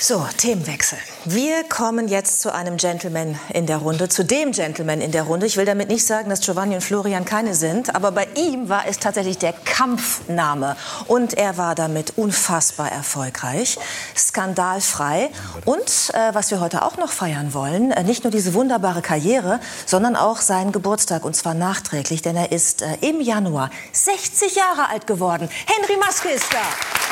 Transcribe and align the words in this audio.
So, 0.00 0.24
Themenwechsel. 0.36 0.96
Wir 1.24 1.64
kommen 1.64 2.06
jetzt 2.06 2.40
zu 2.40 2.54
einem 2.54 2.76
Gentleman 2.76 3.36
in 3.52 3.66
der 3.66 3.78
Runde, 3.78 4.08
zu 4.08 4.24
dem 4.24 4.52
Gentleman 4.52 5.00
in 5.00 5.10
der 5.10 5.24
Runde. 5.24 5.44
Ich 5.44 5.56
will 5.56 5.64
damit 5.64 5.88
nicht 5.88 6.06
sagen, 6.06 6.30
dass 6.30 6.40
Giovanni 6.40 6.76
und 6.76 6.82
Florian 6.82 7.24
keine 7.24 7.52
sind, 7.56 7.96
aber 7.96 8.12
bei 8.12 8.28
ihm 8.36 8.68
war 8.68 8.86
es 8.86 9.00
tatsächlich 9.00 9.38
der 9.38 9.52
Kampfname. 9.52 10.76
Und 11.08 11.34
er 11.34 11.56
war 11.56 11.74
damit 11.74 12.16
unfassbar 12.16 12.92
erfolgreich, 12.92 13.76
skandalfrei. 14.16 15.30
Und 15.64 16.12
äh, 16.14 16.32
was 16.32 16.52
wir 16.52 16.60
heute 16.60 16.82
auch 16.82 16.96
noch 16.96 17.10
feiern 17.10 17.52
wollen, 17.52 17.90
äh, 17.90 18.04
nicht 18.04 18.22
nur 18.22 18.30
diese 18.30 18.54
wunderbare 18.54 19.02
Karriere, 19.02 19.58
sondern 19.84 20.14
auch 20.14 20.40
seinen 20.40 20.70
Geburtstag. 20.70 21.24
Und 21.24 21.34
zwar 21.34 21.54
nachträglich, 21.54 22.22
denn 22.22 22.36
er 22.36 22.52
ist 22.52 22.82
äh, 22.82 22.98
im 23.00 23.20
Januar 23.20 23.70
60 23.90 24.54
Jahre 24.54 24.90
alt 24.90 25.08
geworden. 25.08 25.48
Henry 25.66 25.98
Maske 25.98 26.28
ist 26.28 26.46
da. 26.52 27.07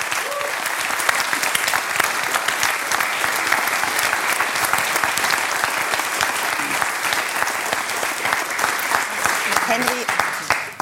Henry, 9.76 10.06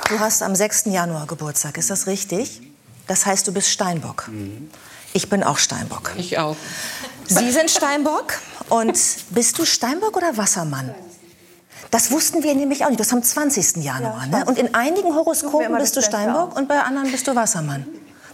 du 0.09 0.21
hast 0.21 0.41
am 0.41 0.55
6. 0.55 0.85
Januar 0.85 1.27
Geburtstag, 1.27 1.79
ist 1.79 1.91
das 1.91 2.07
richtig? 2.07 2.63
Das 3.09 3.27
heißt, 3.27 3.45
du 3.49 3.53
bist 3.53 3.69
Steinbock. 3.69 4.31
Ich 5.13 5.29
bin 5.29 5.43
auch 5.43 5.59
Steinbock. 5.59 6.13
Ich 6.17 6.39
auch. 6.39 6.55
Sie 7.27 7.51
sind 7.51 7.73
Steinbock. 7.73 8.35
Und 8.69 8.97
bist 9.31 9.59
du 9.59 9.65
Steinbock 9.65 10.17
oder 10.17 10.37
Wassermann? 10.37 10.95
Das 11.91 12.13
wussten 12.13 12.45
wir 12.45 12.55
nämlich 12.55 12.85
auch 12.85 12.89
nicht. 12.89 13.01
Das 13.01 13.09
ist 13.09 13.13
am 13.13 13.25
20. 13.25 13.83
Januar. 13.83 14.27
Ne? 14.29 14.45
Und 14.45 14.59
in 14.59 14.77
einigen 14.77 15.13
Horoskopen 15.13 15.77
bist 15.77 15.97
du 15.97 16.01
Steinbock 16.01 16.57
und 16.57 16.69
bei 16.69 16.81
anderen 16.81 17.11
bist 17.11 17.27
du 17.27 17.35
Wassermann. 17.35 17.85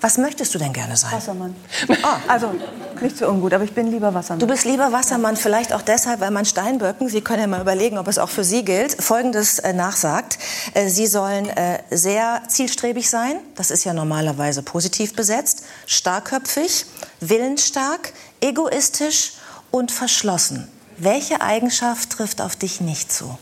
Was 0.02 0.19
möchtest 0.19 0.55
du 0.55 0.58
denn 0.58 0.74
gerne 0.74 0.97
sein? 0.98 1.12
Wassermann. 1.12 1.56
Also, 2.28 2.55
nicht 3.03 3.17
so 3.17 3.29
ungut, 3.29 3.53
aber 3.53 3.65
ich 3.65 3.73
bin 3.73 3.91
lieber 3.91 4.15
Wassermann. 4.15 4.41
Du 4.41 4.47
bist 4.47 4.65
lieber 4.65 4.93
Wassermann, 4.93 5.37
vielleicht 5.37 5.73
auch 5.73 5.83
deshalb, 5.83 6.21
weil 6.21 6.31
man 6.31 6.45
Steinböcken, 6.45 7.09
Sie 7.09 7.20
können 7.20 7.41
ja 7.41 7.47
mal 7.47 7.61
überlegen, 7.61 7.98
ob 7.98 8.09
es 8.09 8.19
auch 8.19 8.29
für 8.29 8.45
Sie 8.45 8.65
gilt, 8.65 9.03
Folgendes 9.03 9.59
äh, 9.59 9.73
nachsagt. 9.73 10.39
Äh, 10.75 10.89
Sie 10.89 11.07
sollen 11.07 11.48
äh, 11.48 11.83
sehr 11.91 12.42
zielstrebig 12.48 13.09
sein, 13.09 13.37
das 13.55 13.70
ist 13.70 13.84
ja 13.84 13.95
normalerweise 13.95 14.62
positiv 14.62 15.15
besetzt, 15.15 15.65
starkköpfig, 15.87 16.87
willensstark, 17.20 18.12
egoistisch 18.41 19.35
und 19.70 19.91
verschlossen. 19.91 20.69
Welche 20.97 21.41
Eigenschaft 21.41 22.11
trifft 22.11 22.41
auf 22.41 22.57
dich 22.57 22.81
nicht 22.81 23.12
zu? 23.12 23.39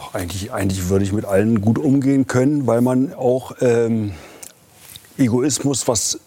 Ach, 0.00 0.14
Eigentlich, 0.14 0.52
eigentlich 0.52 0.88
würde 0.88 1.04
ich 1.04 1.12
mit 1.12 1.24
allen 1.24 1.60
gut 1.60 1.78
umgehen 1.78 2.26
können, 2.26 2.66
weil 2.66 2.80
man 2.80 3.12
auch 3.14 3.52
ähm, 3.60 4.14
Egoismus 5.18 5.86
was 5.88 6.18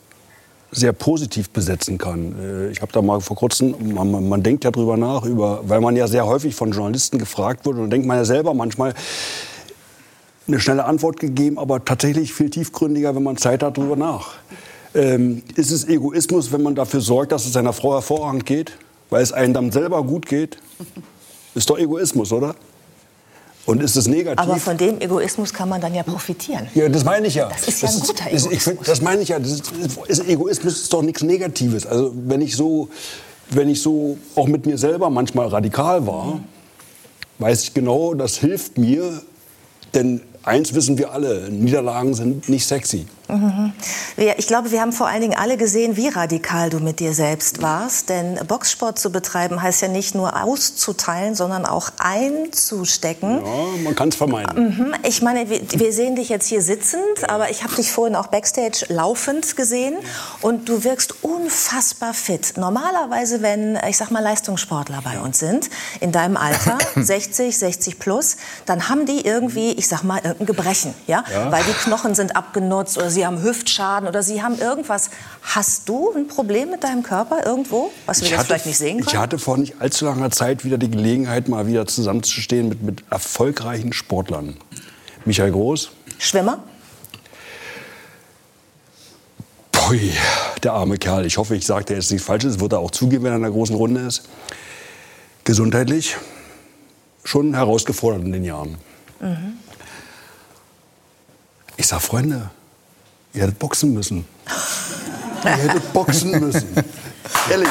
sehr 0.71 0.93
positiv 0.93 1.49
besetzen 1.49 1.97
kann. 1.97 2.35
Äh, 2.39 2.71
Ich 2.71 2.81
habe 2.81 2.91
da 2.91 3.01
mal 3.01 3.19
vor 3.21 3.35
kurzem, 3.35 3.75
man, 3.93 4.29
man- 4.29 4.43
denkt 4.43 4.63
ja 4.63 4.71
drüber 4.71 4.97
nach, 4.97 5.23
über, 5.25 5.61
weil 5.67 5.81
man 5.81 5.95
ja 5.95 6.07
sehr 6.07 6.25
häufig 6.25 6.55
von 6.55 6.71
Journalisten 6.71 7.17
gefragt 7.17 7.65
wird 7.65 7.77
und 7.77 7.89
denkt 7.89 8.05
man 8.07 8.17
ja 8.17 8.25
selber 8.25 8.53
manchmal 8.53 8.93
eine 10.47 10.59
schnelle 10.59 10.85
Antwort 10.85 11.19
gegeben, 11.19 11.57
aber 11.59 11.83
tatsächlich 11.85 12.33
viel 12.33 12.49
tiefgründiger, 12.49 13.15
wenn 13.15 13.23
man 13.23 13.37
Zeit 13.37 13.61
hat, 13.63 13.77
drüber 13.77 13.95
nach. 13.95 14.33
Ähm, 14.95 15.43
ist 15.55 15.71
es 15.71 15.87
Egoismus, 15.87 16.51
wenn 16.51 16.63
man 16.63 16.73
dafür 16.75 17.01
sorgt, 17.01 17.31
dass 17.31 17.45
es 17.45 17.53
seiner 17.53 17.73
Frau 17.73 17.93
hervorragend 17.93 18.45
geht, 18.45 18.71
weil 19.11 19.21
es 19.21 19.31
einem 19.31 19.53
dann 19.53 19.71
selber 19.71 20.03
gut 20.03 20.25
geht? 20.25 20.57
Ist 21.53 21.69
doch 21.69 21.77
Egoismus, 21.77 22.31
oder? 22.31 22.55
Und 23.69 23.83
ist 23.83 23.95
es 23.95 24.07
negativ? 24.07 24.39
Aber 24.39 24.55
von 24.57 24.77
dem 24.77 24.99
Egoismus 24.99 25.53
kann 25.53 25.69
man 25.69 25.79
dann 25.79 25.93
ja 25.93 26.01
profitieren. 26.01 26.67
Ja, 26.73 26.89
das 26.89 27.03
meine 27.03 27.27
ich 27.27 27.35
ja. 27.35 27.49
Das 27.49 27.67
ist 27.67 27.83
ja 27.83 27.89
ein 27.89 27.99
guter 27.99 28.31
ist, 28.31 28.51
ich 28.51 28.63
find, 28.63 28.87
Das 28.87 28.99
meine 28.99 29.21
ich 29.21 29.29
ja. 29.29 29.37
Das 29.37 29.51
ist, 29.51 29.71
ist, 30.07 30.27
Egoismus 30.27 30.81
ist 30.81 30.91
doch 30.91 31.03
nichts 31.03 31.21
Negatives. 31.21 31.85
Also 31.85 32.11
wenn 32.15 32.41
ich 32.41 32.55
so, 32.55 32.89
wenn 33.51 33.69
ich 33.69 33.79
so 33.79 34.17
auch 34.35 34.47
mit 34.47 34.65
mir 34.65 34.79
selber 34.79 35.11
manchmal 35.11 35.49
radikal 35.49 36.07
war, 36.07 36.39
weiß 37.37 37.61
ich 37.61 37.73
genau, 37.75 38.15
das 38.15 38.37
hilft 38.37 38.79
mir. 38.79 39.21
Denn 39.93 40.21
eins 40.41 40.73
wissen 40.73 40.97
wir 40.97 41.11
alle: 41.11 41.51
Niederlagen 41.51 42.15
sind 42.15 42.49
nicht 42.49 42.65
sexy. 42.65 43.05
Mhm. 43.29 43.73
Ich 44.37 44.47
glaube, 44.47 44.71
wir 44.71 44.81
haben 44.81 44.91
vor 44.91 45.07
allen 45.07 45.21
Dingen 45.21 45.37
alle 45.37 45.55
gesehen, 45.55 45.95
wie 45.95 46.07
radikal 46.07 46.69
du 46.69 46.79
mit 46.79 46.99
dir 46.99 47.13
selbst 47.13 47.61
warst. 47.61 48.09
Denn 48.09 48.39
Boxsport 48.47 48.99
zu 48.99 49.11
betreiben 49.11 49.61
heißt 49.61 49.81
ja 49.81 49.87
nicht 49.87 50.15
nur 50.15 50.43
auszuteilen, 50.43 51.35
sondern 51.35 51.65
auch 51.65 51.91
einzustecken. 51.99 53.41
Ja, 53.45 53.83
man 53.83 53.95
kann 53.95 54.09
es 54.09 54.15
vermeiden. 54.15 54.77
Mhm. 54.77 54.95
Ich 55.03 55.21
meine, 55.21 55.49
wir, 55.49 55.61
wir 55.71 55.93
sehen 55.93 56.15
dich 56.15 56.29
jetzt 56.29 56.47
hier 56.47 56.61
sitzend, 56.61 57.29
aber 57.29 57.49
ich 57.49 57.63
habe 57.63 57.75
dich 57.75 57.91
vorhin 57.91 58.15
auch 58.15 58.27
backstage 58.27 58.85
laufend 58.89 59.55
gesehen 59.55 59.95
und 60.41 60.67
du 60.67 60.83
wirkst 60.83 61.23
unfassbar 61.23 62.13
fit. 62.13 62.53
Normalerweise, 62.57 63.41
wenn, 63.41 63.77
ich 63.87 63.97
sag 63.97 64.11
mal, 64.11 64.23
Leistungssportler 64.23 65.01
bei 65.03 65.19
uns 65.19 65.39
sind, 65.39 65.69
in 65.99 66.11
deinem 66.11 66.37
Alter, 66.37 66.77
60, 66.95 67.57
60 67.57 67.99
plus, 67.99 68.37
dann 68.65 68.89
haben 68.89 69.05
die 69.05 69.25
irgendwie, 69.25 69.71
ich 69.71 69.87
sag 69.87 70.03
mal, 70.03 70.17
irgendein 70.17 70.47
Gebrechen, 70.47 70.93
ja? 71.07 71.23
Ja. 71.31 71.51
Weil 71.51 71.63
die 71.63 71.73
Knochen 71.73 72.15
sind 72.15 72.35
abgenutzt 72.35 72.97
oder 72.97 73.09
sie 73.09 73.18
haben 73.25 73.41
Hüftschaden 73.41 74.07
oder 74.07 74.23
sie 74.23 74.41
haben 74.41 74.59
irgendwas. 74.59 75.09
Hast 75.41 75.87
du 75.89 76.11
ein 76.13 76.27
Problem 76.27 76.71
mit 76.71 76.83
deinem 76.83 77.03
Körper 77.03 77.45
irgendwo, 77.45 77.91
was 78.05 78.21
wir 78.21 78.29
jetzt 78.29 78.45
vielleicht 78.45 78.65
nicht 78.65 78.77
sehen 78.77 78.99
ich 78.99 79.05
können? 79.07 79.21
hatte 79.21 79.39
vor 79.39 79.57
nicht 79.57 79.75
allzu 79.79 80.05
langer 80.05 80.31
Zeit 80.31 80.65
wieder 80.65 80.77
die 80.77 80.89
Gelegenheit, 80.89 81.47
mal 81.49 81.67
wieder 81.67 81.85
zusammenzustehen 81.85 82.69
mit, 82.69 82.81
mit 82.83 83.03
erfolgreichen 83.09 83.93
Sportlern. 83.93 84.57
Michael 85.25 85.51
Groß, 85.51 85.91
Schwimmer? 86.17 86.63
Pui, 89.71 90.11
der 90.63 90.73
arme 90.73 90.97
Kerl. 90.97 91.25
Ich 91.25 91.37
hoffe, 91.37 91.55
ich 91.55 91.65
sage 91.65 91.85
dir 91.85 91.95
jetzt 91.95 92.11
nichts 92.11 92.25
Falsches. 92.25 92.59
Wird 92.59 92.73
er 92.73 92.79
auch 92.79 92.91
zugeben, 92.91 93.23
wenn 93.23 93.31
er 93.31 93.37
in 93.37 93.43
einer 93.43 93.53
großen 93.53 93.75
Runde 93.75 94.01
ist. 94.01 94.23
Gesundheitlich 95.43 96.17
schon 97.23 97.53
herausgefordert 97.53 98.23
in 98.23 98.31
den 98.31 98.43
Jahren. 98.43 98.77
Ich 101.77 101.87
sag, 101.87 102.01
Freunde, 102.01 102.51
ihr 103.33 103.41
hättet 103.43 103.59
boxen 103.59 103.93
müssen. 103.93 104.25
ihr 105.43 105.49
hättet 105.51 105.93
boxen 105.93 106.31
müssen. 106.39 106.67
Ehrlich. 107.49 107.69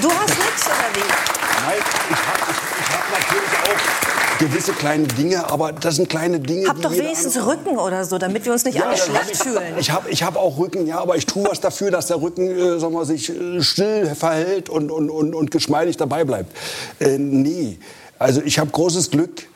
Du 0.00 0.08
hast 0.10 0.28
nichts 0.28 0.66
oder 0.66 0.88
wie? 0.94 1.00
Nein, 1.00 1.78
ich 2.10 2.16
habe 2.16 2.38
ich, 2.50 2.80
ich 2.80 2.96
hab 2.96 3.10
natürlich 3.12 3.52
auch 3.64 4.38
gewisse 4.38 4.72
kleine 4.72 5.06
Dinge, 5.06 5.50
aber 5.50 5.72
das 5.72 5.96
sind 5.96 6.08
kleine 6.08 6.40
Dinge, 6.40 6.66
Hab 6.68 6.80
doch 6.80 6.92
wenigstens 6.92 7.36
andere- 7.36 7.52
Rücken 7.58 7.76
oder 7.78 8.04
so, 8.06 8.16
damit 8.16 8.46
wir 8.46 8.52
uns 8.52 8.64
nicht 8.64 8.78
schlecht 8.78 9.08
ich, 9.32 9.38
fühlen. 9.38 9.74
Ich 9.78 9.90
habe 9.90 10.08
ich 10.08 10.22
hab 10.22 10.36
auch 10.36 10.56
Rücken, 10.58 10.86
ja, 10.86 10.98
aber 11.00 11.16
ich 11.16 11.26
tue 11.26 11.44
was 11.46 11.60
dafür, 11.60 11.90
dass 11.90 12.06
der 12.06 12.22
Rücken 12.22 12.48
äh, 12.48 12.78
sagen 12.78 12.94
wir, 12.94 13.04
sich 13.04 13.28
äh, 13.28 13.60
still 13.62 14.14
verhält 14.14 14.70
und, 14.70 14.90
und, 14.90 15.10
und, 15.10 15.34
und 15.34 15.50
geschmeidig 15.50 15.98
dabei 15.98 16.24
bleibt. 16.24 16.56
Äh, 17.00 17.18
nee, 17.18 17.78
also 18.18 18.40
ich 18.42 18.58
habe 18.58 18.70
großes 18.70 19.10
Glück. 19.10 19.46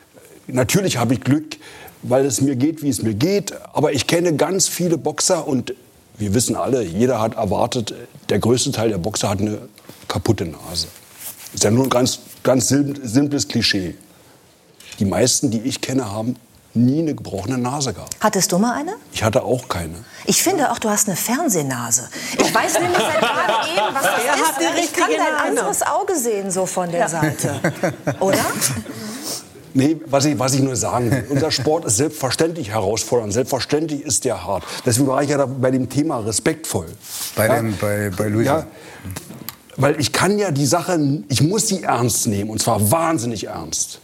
Natürlich 0.47 0.97
habe 0.97 1.15
ich 1.15 1.21
Glück, 1.21 1.55
weil 2.03 2.25
es 2.25 2.41
mir 2.41 2.55
geht, 2.55 2.81
wie 2.83 2.89
es 2.89 3.01
mir 3.01 3.13
geht. 3.13 3.53
Aber 3.73 3.91
ich 3.93 4.07
kenne 4.07 4.35
ganz 4.35 4.67
viele 4.67 4.97
Boxer 4.97 5.47
und 5.47 5.73
wir 6.17 6.33
wissen 6.33 6.55
alle, 6.55 6.81
jeder 6.83 7.19
hat 7.19 7.35
erwartet, 7.35 7.93
der 8.29 8.39
größte 8.39 8.71
Teil 8.71 8.89
der 8.89 8.97
Boxer 8.97 9.29
hat 9.29 9.39
eine 9.41 9.57
kaputte 10.07 10.45
Nase. 10.45 10.87
Ist 11.53 11.63
ja 11.63 11.71
nur 11.71 11.83
ein 11.85 11.89
ganz, 11.89 12.19
ganz 12.43 12.67
sim- 12.69 12.95
simples 13.03 13.47
Klischee. 13.47 13.95
Die 14.99 15.05
meisten, 15.05 15.51
die 15.51 15.59
ich 15.61 15.81
kenne, 15.81 16.09
haben 16.11 16.35
nie 16.73 16.99
eine 16.99 17.15
gebrochene 17.15 17.57
Nase 17.57 17.93
gehabt. 17.93 18.15
Hattest 18.19 18.51
du 18.51 18.57
mal 18.57 18.73
eine? 18.73 18.95
Ich 19.13 19.23
hatte 19.23 19.43
auch 19.43 19.67
keine. 19.69 19.93
Ich 20.25 20.41
finde 20.43 20.71
auch, 20.71 20.79
du 20.79 20.89
hast 20.89 21.07
eine 21.07 21.15
Fernsehnase. 21.17 22.09
Ich 22.33 22.53
weiß 22.53 22.73
nämlich 22.81 22.97
seit 22.97 23.19
gerade 23.21 23.69
eben, 23.69 23.95
was 23.95 24.03
das 24.03 24.59
Er 24.59 24.73
ist. 24.75 24.85
Ich 24.85 24.93
kann 24.93 25.09
dein 25.09 25.19
Nase. 25.19 25.47
anderes 25.47 25.81
Auge 25.83 26.15
sehen, 26.17 26.51
so 26.51 26.65
von 26.65 26.91
der 26.91 27.07
Seite. 27.09 27.59
Oder? 28.19 28.39
Nee, 29.77 29.97
was 30.05 30.23
ich, 30.23 30.39
was 30.39 30.53
ich 30.53 30.61
nur 30.61 30.77
sagen 30.77 31.11
will, 31.11 31.25
unser 31.29 31.51
Sport 31.51 31.83
ist 31.83 31.97
selbstverständlich 31.97 32.69
herausfordernd, 32.69 33.33
selbstverständlich 33.33 34.03
ist 34.03 34.23
der 34.23 34.45
hart. 34.45 34.63
Deswegen 34.85 35.07
war 35.07 35.21
ich 35.21 35.29
ja 35.29 35.37
da 35.37 35.45
bei 35.47 35.69
dem 35.69 35.89
Thema 35.89 36.19
respektvoll. 36.19 36.87
Bei, 37.35 37.47
Ja? 37.47 37.55
dem, 37.57 37.75
bei, 37.79 38.09
bei 38.15 38.29
Luisa. 38.29 38.59
Ja, 38.59 38.67
weil 39.75 39.99
ich 39.99 40.13
kann 40.13 40.39
ja 40.39 40.51
die 40.51 40.65
Sache, 40.65 40.97
ich 41.27 41.41
muss 41.41 41.67
sie 41.67 41.83
ernst 41.83 42.27
nehmen 42.27 42.51
und 42.51 42.61
zwar 42.61 42.89
wahnsinnig 42.89 43.47
ernst. 43.47 43.99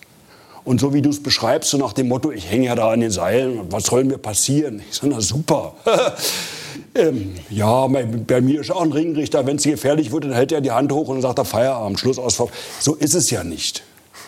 Und 0.66 0.82
so 0.82 0.94
wie 0.94 1.02
du 1.02 1.10
es 1.10 1.24
beschreibst, 1.24 1.70
so 1.70 1.78
nach 1.78 1.94
dem 1.94 2.10
Motto, 2.10 2.32
ich 2.32 2.52
hänge 2.52 2.66
ja 2.66 2.76
da 2.76 2.92
an 2.92 3.00
den 3.00 3.10
Seilen, 3.10 3.58
und 3.58 3.72
was 3.72 3.86
soll 3.86 4.04
mir 4.04 4.18
passieren? 4.18 4.82
Ich 4.90 4.98
sage, 4.98 5.08
na 5.14 5.22
super. 5.22 5.74
ähm, 6.96 7.34
ja, 7.50 7.88
bei, 7.88 8.42
mir 8.42 8.60
ist 8.60 8.72
auch 8.72 8.82
ein 8.82 8.92
Ringrichter, 8.92 9.46
wenn 9.48 9.56
es 9.56 9.64
gefährlich 9.64 10.12
wird, 10.12 10.26
dann 10.26 10.34
hält 10.34 10.52
er 10.52 10.60
die 10.60 10.72
Hand 10.72 10.92
hoch 10.92 11.08
und 11.08 11.22
sagt 11.22 11.40
er 11.40 11.46
Feierabend, 11.46 11.98
Schluss 11.98 12.20
aus. 12.20 12.44
So 12.80 12.96
ist 12.96 13.16
es 13.16 13.32
ja 13.32 13.46
nicht. 13.46 13.84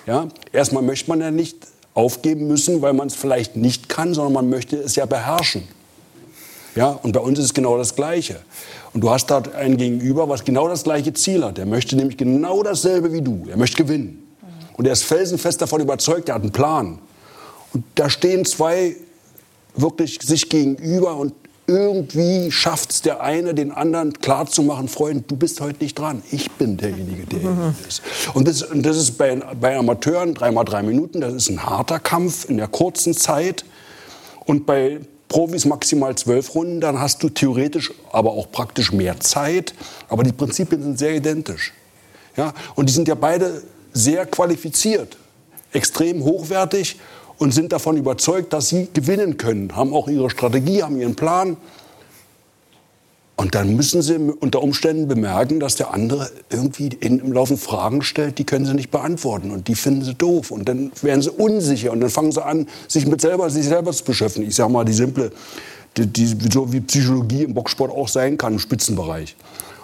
Ja? 0.05 0.27
Erstmal 0.51 0.83
möchte 0.83 1.09
man 1.09 1.21
ja 1.21 1.31
nicht 1.31 1.67
aufgeben 1.93 2.47
müssen, 2.47 2.81
weil 2.81 2.93
man 2.93 3.07
es 3.07 3.15
vielleicht 3.15 3.55
nicht 3.55 3.89
kann, 3.89 4.13
sondern 4.13 4.33
man 4.33 4.49
möchte 4.49 4.77
es 4.77 4.95
ja 4.95 5.05
beherrschen. 5.05 5.67
Ja, 6.75 6.89
und 6.89 7.11
bei 7.11 7.19
uns 7.19 7.37
ist 7.37 7.45
es 7.45 7.53
genau 7.53 7.77
das 7.77 7.95
Gleiche. 7.95 8.39
Und 8.93 9.01
du 9.01 9.09
hast 9.09 9.27
da 9.27 9.43
einen 9.55 9.77
Gegenüber, 9.77 10.27
was 10.27 10.43
genau 10.43 10.67
das 10.67 10.83
gleiche 10.83 11.13
Ziel 11.13 11.43
hat. 11.43 11.57
Der 11.57 11.67
möchte 11.67 11.95
nämlich 11.95 12.17
genau 12.17 12.63
dasselbe 12.63 13.13
wie 13.13 13.21
du. 13.21 13.45
Er 13.47 13.57
möchte 13.57 13.77
gewinnen. 13.77 14.27
Und 14.75 14.87
er 14.87 14.93
ist 14.93 15.03
felsenfest 15.03 15.61
davon 15.61 15.81
überzeugt, 15.81 16.29
er 16.29 16.35
hat 16.35 16.41
einen 16.41 16.51
Plan. 16.51 16.99
Und 17.73 17.83
da 17.95 18.09
stehen 18.09 18.43
zwei 18.45 18.95
wirklich 19.75 20.19
sich 20.21 20.49
gegenüber 20.49 21.15
und 21.15 21.33
irgendwie 21.67 22.51
schafft 22.51 22.91
es 22.91 23.01
der 23.01 23.21
eine, 23.21 23.53
den 23.53 23.71
anderen 23.71 24.13
klarzumachen, 24.13 24.87
Freund, 24.89 25.31
du 25.31 25.37
bist 25.37 25.61
heute 25.61 25.83
nicht 25.83 25.97
dran. 25.97 26.21
Ich 26.31 26.51
bin 26.51 26.77
derjenige, 26.77 27.25
der 27.25 27.39
mhm. 27.39 27.75
ist. 27.87 28.01
Und 28.33 28.47
das, 28.47 28.65
das 28.73 28.97
ist 28.97 29.17
bei, 29.17 29.35
bei 29.35 29.77
Amateuren 29.77 30.33
dreimal 30.33 30.65
drei 30.65 30.83
Minuten, 30.83 31.21
das 31.21 31.33
ist 31.33 31.49
ein 31.49 31.65
harter 31.65 31.99
Kampf 31.99 32.49
in 32.49 32.57
der 32.57 32.67
kurzen 32.67 33.13
Zeit. 33.13 33.63
Und 34.45 34.65
bei 34.65 34.99
Profis 35.29 35.65
maximal 35.65 36.15
zwölf 36.15 36.53
Runden, 36.53 36.81
dann 36.81 36.99
hast 36.99 37.23
du 37.23 37.29
theoretisch, 37.29 37.91
aber 38.11 38.31
auch 38.31 38.51
praktisch 38.51 38.91
mehr 38.91 39.19
Zeit. 39.19 39.73
Aber 40.09 40.23
die 40.23 40.33
Prinzipien 40.33 40.83
sind 40.83 40.99
sehr 40.99 41.15
identisch. 41.15 41.73
Ja? 42.35 42.53
Und 42.75 42.89
die 42.89 42.93
sind 42.93 43.07
ja 43.07 43.15
beide 43.15 43.63
sehr 43.93 44.25
qualifiziert, 44.25 45.17
extrem 45.71 46.23
hochwertig 46.23 46.99
und 47.43 47.53
sind 47.53 47.73
davon 47.73 47.97
überzeugt, 47.97 48.53
dass 48.53 48.69
sie 48.69 48.87
gewinnen 48.93 49.35
können, 49.35 49.75
haben 49.75 49.93
auch 49.93 50.07
ihre 50.07 50.29
Strategie, 50.29 50.81
haben 50.81 50.97
ihren 50.97 51.15
Plan. 51.15 51.57
Und 53.35 53.53
dann 53.53 53.75
müssen 53.75 54.01
sie 54.01 54.15
unter 54.15 54.63
Umständen 54.63 55.09
bemerken, 55.09 55.59
dass 55.59 55.75
der 55.75 55.93
andere 55.93 56.31
irgendwie 56.49 56.87
im 57.01 57.33
Laufe 57.33 57.57
Fragen 57.57 58.01
stellt, 58.01 58.39
die 58.39 58.45
können 58.45 58.65
sie 58.65 58.73
nicht 58.73 58.91
beantworten 58.91 59.51
und 59.51 59.67
die 59.67 59.75
finden 59.75 60.05
sie 60.05 60.15
doof 60.15 60.51
und 60.51 60.69
dann 60.69 60.93
werden 61.01 61.21
sie 61.21 61.31
unsicher 61.31 61.91
und 61.91 61.99
dann 61.99 62.09
fangen 62.09 62.31
sie 62.31 62.41
an, 62.45 62.65
sich 62.87 63.07
mit 63.07 63.19
selber, 63.19 63.49
sich 63.49 63.65
selber 63.65 63.91
zu 63.91 64.05
beschäftigen. 64.05 64.47
Ich 64.47 64.55
sage 64.55 64.71
mal 64.71 64.85
die 64.85 64.93
simple, 64.93 65.29
die, 65.97 66.07
die, 66.07 66.37
so 66.49 66.71
wie 66.71 66.79
Psychologie 66.79 67.43
im 67.43 67.53
Boxsport 67.53 67.91
auch 67.91 68.07
sein 68.07 68.37
kann 68.37 68.53
im 68.53 68.59
Spitzenbereich. 68.59 69.35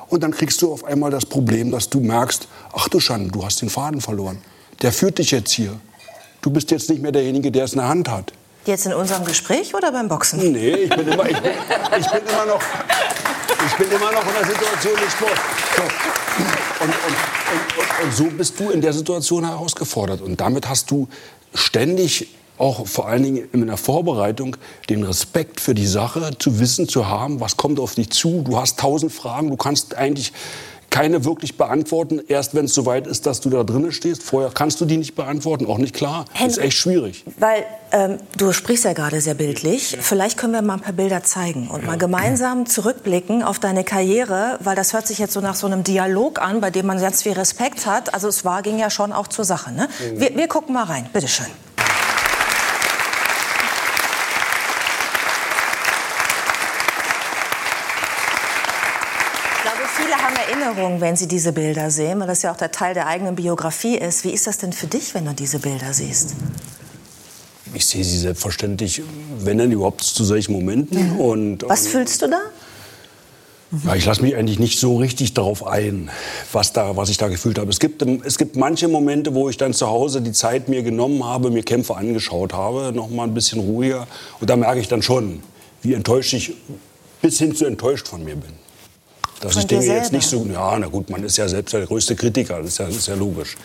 Und 0.07 0.23
dann 0.23 0.31
kriegst 0.31 0.61
du 0.61 0.71
auf 0.71 0.85
einmal 0.85 1.11
das 1.11 1.25
Problem, 1.25 1.71
dass 1.71 1.89
du 1.89 2.00
merkst, 2.00 2.47
ach 2.71 2.88
du 2.88 3.01
Schande, 3.01 3.31
du 3.31 3.44
hast 3.44 3.61
den 3.61 3.69
Faden 3.69 4.00
verloren. 4.00 4.38
Der 4.81 4.94
führt 4.94 5.17
dich 5.17 5.31
jetzt 5.31 5.51
hier. 5.51 5.77
Du 6.41 6.50
bist 6.50 6.71
jetzt 6.71 6.89
nicht 6.89 7.01
mehr 7.01 7.12
derjenige, 7.12 7.51
der 7.51 7.65
es 7.65 7.74
in 7.74 7.80
der 7.80 7.89
Hand 7.89 8.09
hat. 8.09 8.31
Jetzt 8.65 8.86
in 8.86 8.94
unserem 8.94 9.25
Gespräch 9.25 9.74
oder 9.74 9.91
beim 9.91 10.07
Boxen? 10.07 10.51
Nee, 10.51 10.71
ich 10.71 10.89
bin 10.89 11.07
immer, 11.07 11.30
ich 11.30 11.39
bin, 11.41 11.51
ich 12.00 12.07
bin 12.07 12.21
immer, 12.30 12.45
noch, 12.45 12.62
ich 13.65 13.75
bin 13.77 13.91
immer 13.91 14.12
noch 14.12 14.25
in 14.27 14.33
der 14.33 14.45
Situation 14.45 14.94
des 14.95 15.12
Sports. 15.13 15.41
So. 15.75 15.83
Und, 16.83 16.89
und, 16.89 16.94
und, 16.94 18.06
und, 18.06 18.13
so 18.13 18.24
bist 18.25 18.59
du 18.59 18.69
in 18.69 18.81
der 18.81 18.94
Situation 18.94 19.45
herausgefordert. 19.45 20.21
Und 20.21 20.39
damit 20.39 20.69
hast 20.69 20.91
du 20.91 21.07
ständig, 21.53 22.27
auch 22.57 22.85
vor 22.88 23.07
allen 23.07 23.24
Dingen 23.24 23.50
in 23.51 23.65
der 23.65 23.77
Vorbereitung, 23.77 24.56
den 24.89 25.03
Respekt 25.03 25.59
für 25.62 25.74
die 25.74 25.88
Sache, 25.88 26.31
zu 26.38 26.59
wissen, 26.59 26.88
zu 26.88 27.07
haben, 27.07 27.39
was 27.39 27.57
kommt 27.57 27.80
auf 27.80 27.95
dich 27.95 28.12
zu. 28.12 28.44
Du 28.44 28.57
hast 28.57 28.80
tausend 28.80 29.12
Fragen, 29.12 29.50
du 29.50 29.57
kannst 29.57 29.95
eigentlich 29.95 30.31
keine 30.89 31.25
wirklich 31.25 31.57
beantworten, 31.57 32.21
erst 32.27 32.56
wenn 32.56 32.65
es 32.65 32.74
soweit 32.74 33.07
ist, 33.07 33.25
dass 33.25 33.41
du 33.41 33.50
da 33.50 33.63
drinnen 33.63 33.91
stehst. 33.91 34.24
Vorher 34.24 34.51
kannst 34.53 34.81
du 34.81 34.86
die 34.86 34.97
nicht 34.97 35.15
beantworten, 35.15 35.65
auch 35.65 35.77
nicht 35.77 35.95
klar. 35.95 36.25
Henry, 36.33 36.47
das 36.47 36.57
ist 36.57 36.63
echt 36.63 36.77
schwierig. 36.77 37.24
Weil 37.38 37.65
ähm, 37.91 38.18
du 38.38 38.51
sprichst 38.51 38.86
ja 38.86 38.94
gerade 38.94 39.21
sehr 39.21 39.33
bildlich. 39.33 39.97
Vielleicht 40.00 40.38
können 40.38 40.53
wir 40.53 40.62
mal 40.62 40.75
ein 40.75 40.81
paar 40.81 40.94
Bilder 40.94 41.24
zeigen 41.24 41.69
und 41.69 41.86
mal 41.86 41.97
gemeinsam 41.97 42.65
zurückblicken 42.65 43.44
auf 43.44 43.59
deine 43.59 43.83
Karriere, 43.83 44.57
weil 44.62 44.75
das 44.75 44.94
hört 44.94 45.07
sich 45.07 45.19
jetzt 45.19 45.33
so 45.33 45.41
nach 45.41 45.56
so 45.56 45.68
einem 45.68 45.83
Dialog 45.83 46.41
an, 46.41 46.62
bei 46.62 46.71
dem 46.71 46.86
man 46.86 47.00
ganz 47.00 47.24
viel 47.24 47.33
Respekt 47.33 47.85
hat. 47.85 48.13
Also 48.13 48.27
es 48.27 48.45
war, 48.45 48.62
ging 48.62 48.80
ja 48.80 48.89
schon 48.89 49.12
auch 49.12 49.27
zur 49.27 49.45
Sache. 49.45 49.71
Ne? 49.71 49.88
Wir, 50.15 50.35
wir 50.35 50.47
gucken 50.47 50.74
mal 50.74 50.83
rein. 50.83 51.09
Bitteschön. 51.12 51.47
Erinnerung, 60.79 61.01
wenn 61.01 61.15
Sie 61.15 61.27
diese 61.27 61.51
Bilder 61.51 61.91
sehen, 61.91 62.19
weil 62.19 62.27
das 62.27 62.41
ja 62.41 62.51
auch 62.51 62.57
der 62.57 62.71
Teil 62.71 62.93
der 62.93 63.07
eigenen 63.07 63.35
Biografie 63.35 63.97
ist. 63.97 64.23
Wie 64.23 64.31
ist 64.31 64.47
das 64.47 64.57
denn 64.57 64.73
für 64.73 64.87
dich, 64.87 65.13
wenn 65.13 65.25
du 65.25 65.33
diese 65.33 65.59
Bilder 65.59 65.93
siehst? 65.93 66.35
Ich 67.73 67.85
sehe 67.85 68.03
sie 68.03 68.17
selbstverständlich, 68.17 69.03
wenn 69.39 69.59
denn 69.59 69.71
überhaupt 69.71 70.01
zu 70.01 70.23
solchen 70.23 70.53
Momenten. 70.53 71.13
Mhm. 71.13 71.19
Und, 71.19 71.63
was 71.67 71.83
und, 71.83 71.89
fühlst 71.89 72.21
du 72.21 72.27
da? 72.27 72.39
Ja, 73.85 73.93
ich 73.93 74.05
lasse 74.05 74.23
mich 74.23 74.35
eigentlich 74.35 74.57
nicht 74.57 74.79
so 74.79 74.97
richtig 74.97 75.35
darauf 75.35 75.67
ein, 75.67 76.09
was, 76.51 76.73
da, 76.73 76.95
was 76.97 77.09
ich 77.09 77.17
da 77.17 77.27
gefühlt 77.27 77.59
habe. 77.59 77.69
Es 77.69 77.79
gibt, 77.79 78.01
es 78.01 78.39
gibt 78.39 78.55
manche 78.55 78.87
Momente, 78.87 79.35
wo 79.35 79.47
ich 79.49 79.57
dann 79.57 79.73
zu 79.73 79.85
Hause 79.87 80.21
die 80.21 80.31
Zeit 80.31 80.69
mir 80.69 80.81
genommen 80.81 81.23
habe, 81.23 81.51
mir 81.51 81.61
Kämpfe 81.61 81.95
angeschaut 81.95 82.53
habe, 82.53 82.91
noch 82.95 83.11
mal 83.11 83.25
ein 83.25 83.35
bisschen 83.35 83.59
ruhiger. 83.59 84.07
Und 84.39 84.49
da 84.49 84.55
merke 84.55 84.79
ich 84.79 84.87
dann 84.87 85.03
schon, 85.03 85.43
wie 85.83 85.93
enttäuscht 85.93 86.33
ich 86.33 86.53
bis 87.21 87.37
hin 87.37 87.53
zu 87.53 87.65
enttäuscht 87.65 88.07
von 88.07 88.23
mir 88.23 88.35
bin. 88.35 88.53
Dass 89.41 89.56
ich 89.56 89.68
Dinge 89.68 89.86
jetzt 89.86 90.12
nicht 90.12 90.27
so, 90.27 90.45
ja, 90.51 90.77
na 90.77 90.88
gut, 90.88 91.09
man 91.09 91.24
ist 91.24 91.38
ja 91.38 91.47
selbst 91.47 91.74
der 91.74 91.86
größte 91.86 92.15
Kritiker, 92.15 92.57
das 92.57 92.68
ist 92.68 92.77
ja, 92.80 92.86
das 92.86 92.95
ist 92.95 93.07
ja 93.07 93.15
logisch. 93.15 93.56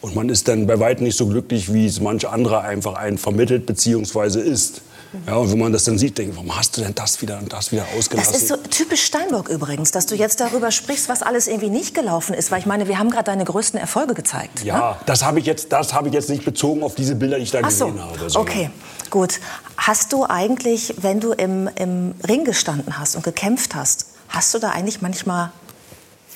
Und 0.00 0.14
man 0.14 0.28
ist 0.28 0.48
dann 0.48 0.66
bei 0.66 0.78
weitem 0.80 1.04
nicht 1.04 1.16
so 1.16 1.26
glücklich, 1.26 1.72
wie 1.72 1.86
es 1.86 2.00
manche 2.00 2.28
andere 2.28 2.62
einfach 2.62 2.94
einen 2.94 3.18
vermittelt 3.18 3.66
bzw. 3.66 4.40
ist. 4.40 4.82
Ja, 5.26 5.36
und 5.36 5.52
wenn 5.52 5.58
man 5.58 5.72
das 5.72 5.84
dann 5.84 5.98
sieht, 5.98 6.16
denkt 6.16 6.34
warum 6.36 6.56
hast 6.56 6.76
du 6.76 6.80
denn 6.80 6.94
das 6.94 7.20
wieder 7.20 7.38
und 7.38 7.52
das 7.52 7.70
wieder 7.70 7.84
ausgelassen? 7.96 8.32
Das 8.32 8.42
ist 8.42 8.48
so 8.48 8.56
typisch 8.56 9.02
Steinbock 9.02 9.48
übrigens, 9.50 9.90
dass 9.90 10.06
du 10.06 10.14
jetzt 10.14 10.40
darüber 10.40 10.70
sprichst, 10.70 11.08
was 11.08 11.22
alles 11.22 11.48
irgendwie 11.48 11.68
nicht 11.68 11.94
gelaufen 11.94 12.34
ist. 12.34 12.50
Weil 12.50 12.60
ich 12.60 12.66
meine, 12.66 12.88
wir 12.88 12.98
haben 12.98 13.10
gerade 13.10 13.24
deine 13.24 13.44
größten 13.44 13.78
Erfolge 13.78 14.14
gezeigt. 14.14 14.64
Ja, 14.64 14.92
ne? 14.92 14.96
das 15.04 15.22
habe 15.22 15.38
ich, 15.38 15.44
jetzt, 15.44 15.70
hab 15.72 16.06
ich 16.06 16.14
jetzt 16.14 16.30
nicht 16.30 16.44
bezogen 16.44 16.82
auf 16.82 16.94
diese 16.94 17.14
Bilder, 17.14 17.36
die 17.36 17.42
ich 17.42 17.50
da 17.50 17.60
Ach 17.62 17.68
gesehen 17.68 17.94
so. 17.96 18.02
habe. 18.02 18.40
Okay, 18.40 18.70
gut. 19.10 19.38
Hast 19.76 20.12
du 20.14 20.24
eigentlich, 20.24 20.94
wenn 21.02 21.20
du 21.20 21.32
im, 21.32 21.68
im 21.76 22.14
Ring 22.26 22.44
gestanden 22.44 22.98
hast 22.98 23.14
und 23.14 23.22
gekämpft 23.22 23.74
hast, 23.74 24.06
Hast 24.32 24.54
du 24.54 24.58
da 24.58 24.70
eigentlich 24.70 25.02
manchmal 25.02 25.52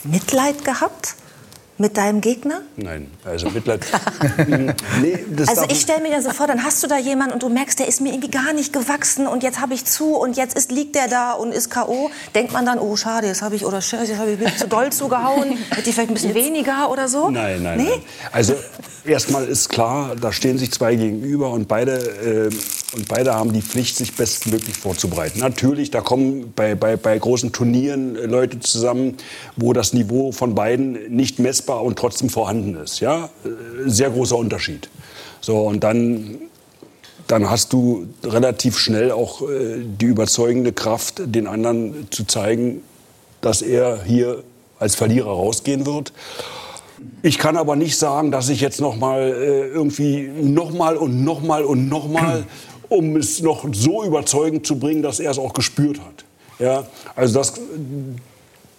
Mitleid 0.05 0.65
gehabt? 0.65 1.15
Mit 1.79 1.99
deinem 1.99 2.23
Gegner? 2.23 2.63
Nein, 2.77 3.11
also 3.23 3.51
Mitleid. 3.51 3.85
nee, 5.03 5.19
also 5.47 5.67
ich 5.69 5.83
stelle 5.83 6.01
mir 6.01 6.11
ja 6.11 6.23
so 6.23 6.31
vor, 6.31 6.47
dann 6.47 6.65
hast 6.65 6.83
du 6.83 6.87
da 6.87 6.97
jemanden 6.97 7.35
und 7.35 7.43
du 7.43 7.51
merkst, 7.51 7.79
der 7.79 7.87
ist 7.87 8.01
mir 8.01 8.15
irgendwie 8.15 8.31
gar 8.31 8.55
nicht 8.55 8.73
gewachsen 8.73 9.27
und 9.27 9.43
jetzt 9.43 9.61
habe 9.61 9.75
ich 9.75 9.85
zu 9.85 10.17
und 10.17 10.39
jetzt 10.39 10.57
ist, 10.57 10.73
liegt 10.73 10.95
der 10.95 11.07
da 11.09 11.33
und 11.33 11.53
ist 11.53 11.69
K.O. 11.69 12.11
Denkt 12.35 12.55
man 12.55 12.65
dann, 12.65 12.79
oh 12.79 12.97
schade, 12.97 13.27
jetzt 13.27 13.43
habe 13.43 13.57
ich 13.57 13.67
oder 13.67 13.83
scheiße, 13.83 14.13
jetzt 14.13 14.19
habe 14.19 14.31
ich 14.31 14.57
zu 14.57 14.69
doll 14.69 14.91
zugehauen, 14.91 15.59
hätte 15.71 15.91
ich 15.91 15.95
vielleicht 15.95 16.11
ein 16.11 16.15
bisschen 16.15 16.35
weniger 16.35 16.91
oder 16.91 17.09
so? 17.09 17.29
Nein, 17.29 17.63
nein, 17.63 17.77
nee? 17.77 17.91
nein. 17.91 18.03
Also 18.33 18.55
erstmal 19.05 19.45
ist 19.45 19.69
klar, 19.69 20.17
da 20.17 20.33
stehen 20.33 20.57
sich 20.57 20.73
zwei 20.73 20.95
gegenüber 20.95 21.51
und 21.51 21.69
beide, 21.69 21.99
äh, 22.51 22.51
und 22.97 23.09
beide 23.09 23.35
haben 23.35 23.53
die 23.53 23.61
Pflicht, 23.61 23.97
sich 23.97 24.15
bestmöglich 24.15 24.77
vorzubereiten. 24.77 25.41
Natürlich, 25.41 25.91
da 25.91 26.01
kommen 26.01 26.53
bei, 26.57 26.75
bei, 26.75 26.97
bei 26.97 27.19
großen 27.19 27.53
Turnieren 27.53 28.17
äh, 28.17 28.25
Leute 28.25 28.59
zusammen, 28.61 29.19
wo 29.57 29.73
das 29.75 29.93
Niveau 29.93 30.33
von 30.33 30.55
beiden 30.55 31.15
nicht 31.15 31.39
messbar 31.39 31.85
und 31.85 31.99
trotzdem 31.99 32.31
vorhanden 32.31 32.75
ist. 32.77 33.01
Ja? 33.01 33.29
Äh, 33.45 33.49
sehr 33.85 34.11
großer 34.11 34.37
Unterschied. 34.37 34.89
So, 35.43 35.59
und 35.59 35.85
dann, 35.85 36.39
dann 37.27 37.51
hast 37.51 37.75
du 37.75 38.07
relativ 38.25 38.79
schnell 38.79 39.13
auch 39.13 39.43
äh, 39.43 39.77
die 39.85 40.07
überzeugende 40.07 40.73
Kraft, 40.73 41.21
den 41.27 41.47
anderen 41.47 42.09
zu 42.11 42.25
zeigen, 42.25 42.83
dass 43.43 43.61
er 43.61 44.03
hier 44.05 44.43
als 44.79 44.95
Verlierer 44.95 45.31
rausgehen 45.31 45.85
wird. 45.85 46.13
Ich 47.23 47.39
kann 47.39 47.57
aber 47.57 47.77
nicht 47.77 47.99
sagen, 47.99 48.31
dass 48.31 48.49
ich 48.49 48.61
jetzt 48.61 48.81
noch 48.81 48.97
mal 48.97 49.21
äh, 49.21 49.67
irgendwie 49.69 50.31
noch 50.41 50.73
mal 50.73 50.97
und 50.97 51.25
noch 51.25 51.43
mal 51.43 51.65
und 51.65 51.89
noch 51.89 52.09
mal, 52.09 52.45
um 52.89 53.17
es 53.17 53.41
noch 53.41 53.67
so 53.73 54.05
überzeugend 54.05 54.67
zu 54.67 54.79
bringen, 54.79 55.03
dass 55.03 55.21
er 55.21 55.31
es 55.31 55.39
auch 55.39 55.53
gespürt 55.53 56.01
hat. 56.01 56.25
Ja, 56.59 56.87
also 57.15 57.39
das, 57.39 57.55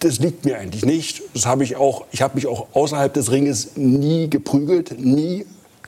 das 0.00 0.18
liegt 0.18 0.44
mir 0.44 0.58
eigentlich 0.58 0.84
nicht. 0.84 1.22
Das 1.34 1.46
habe 1.46 1.64
ich 1.64 1.76
auch. 1.76 2.04
Ich 2.10 2.22
habe 2.22 2.34
mich 2.34 2.46
auch 2.46 2.68
außerhalb 2.72 3.12
des 3.12 3.30
Ringes 3.30 3.76
nie 3.76 4.28
geprügelt, 4.28 4.98
nie. 4.98 5.46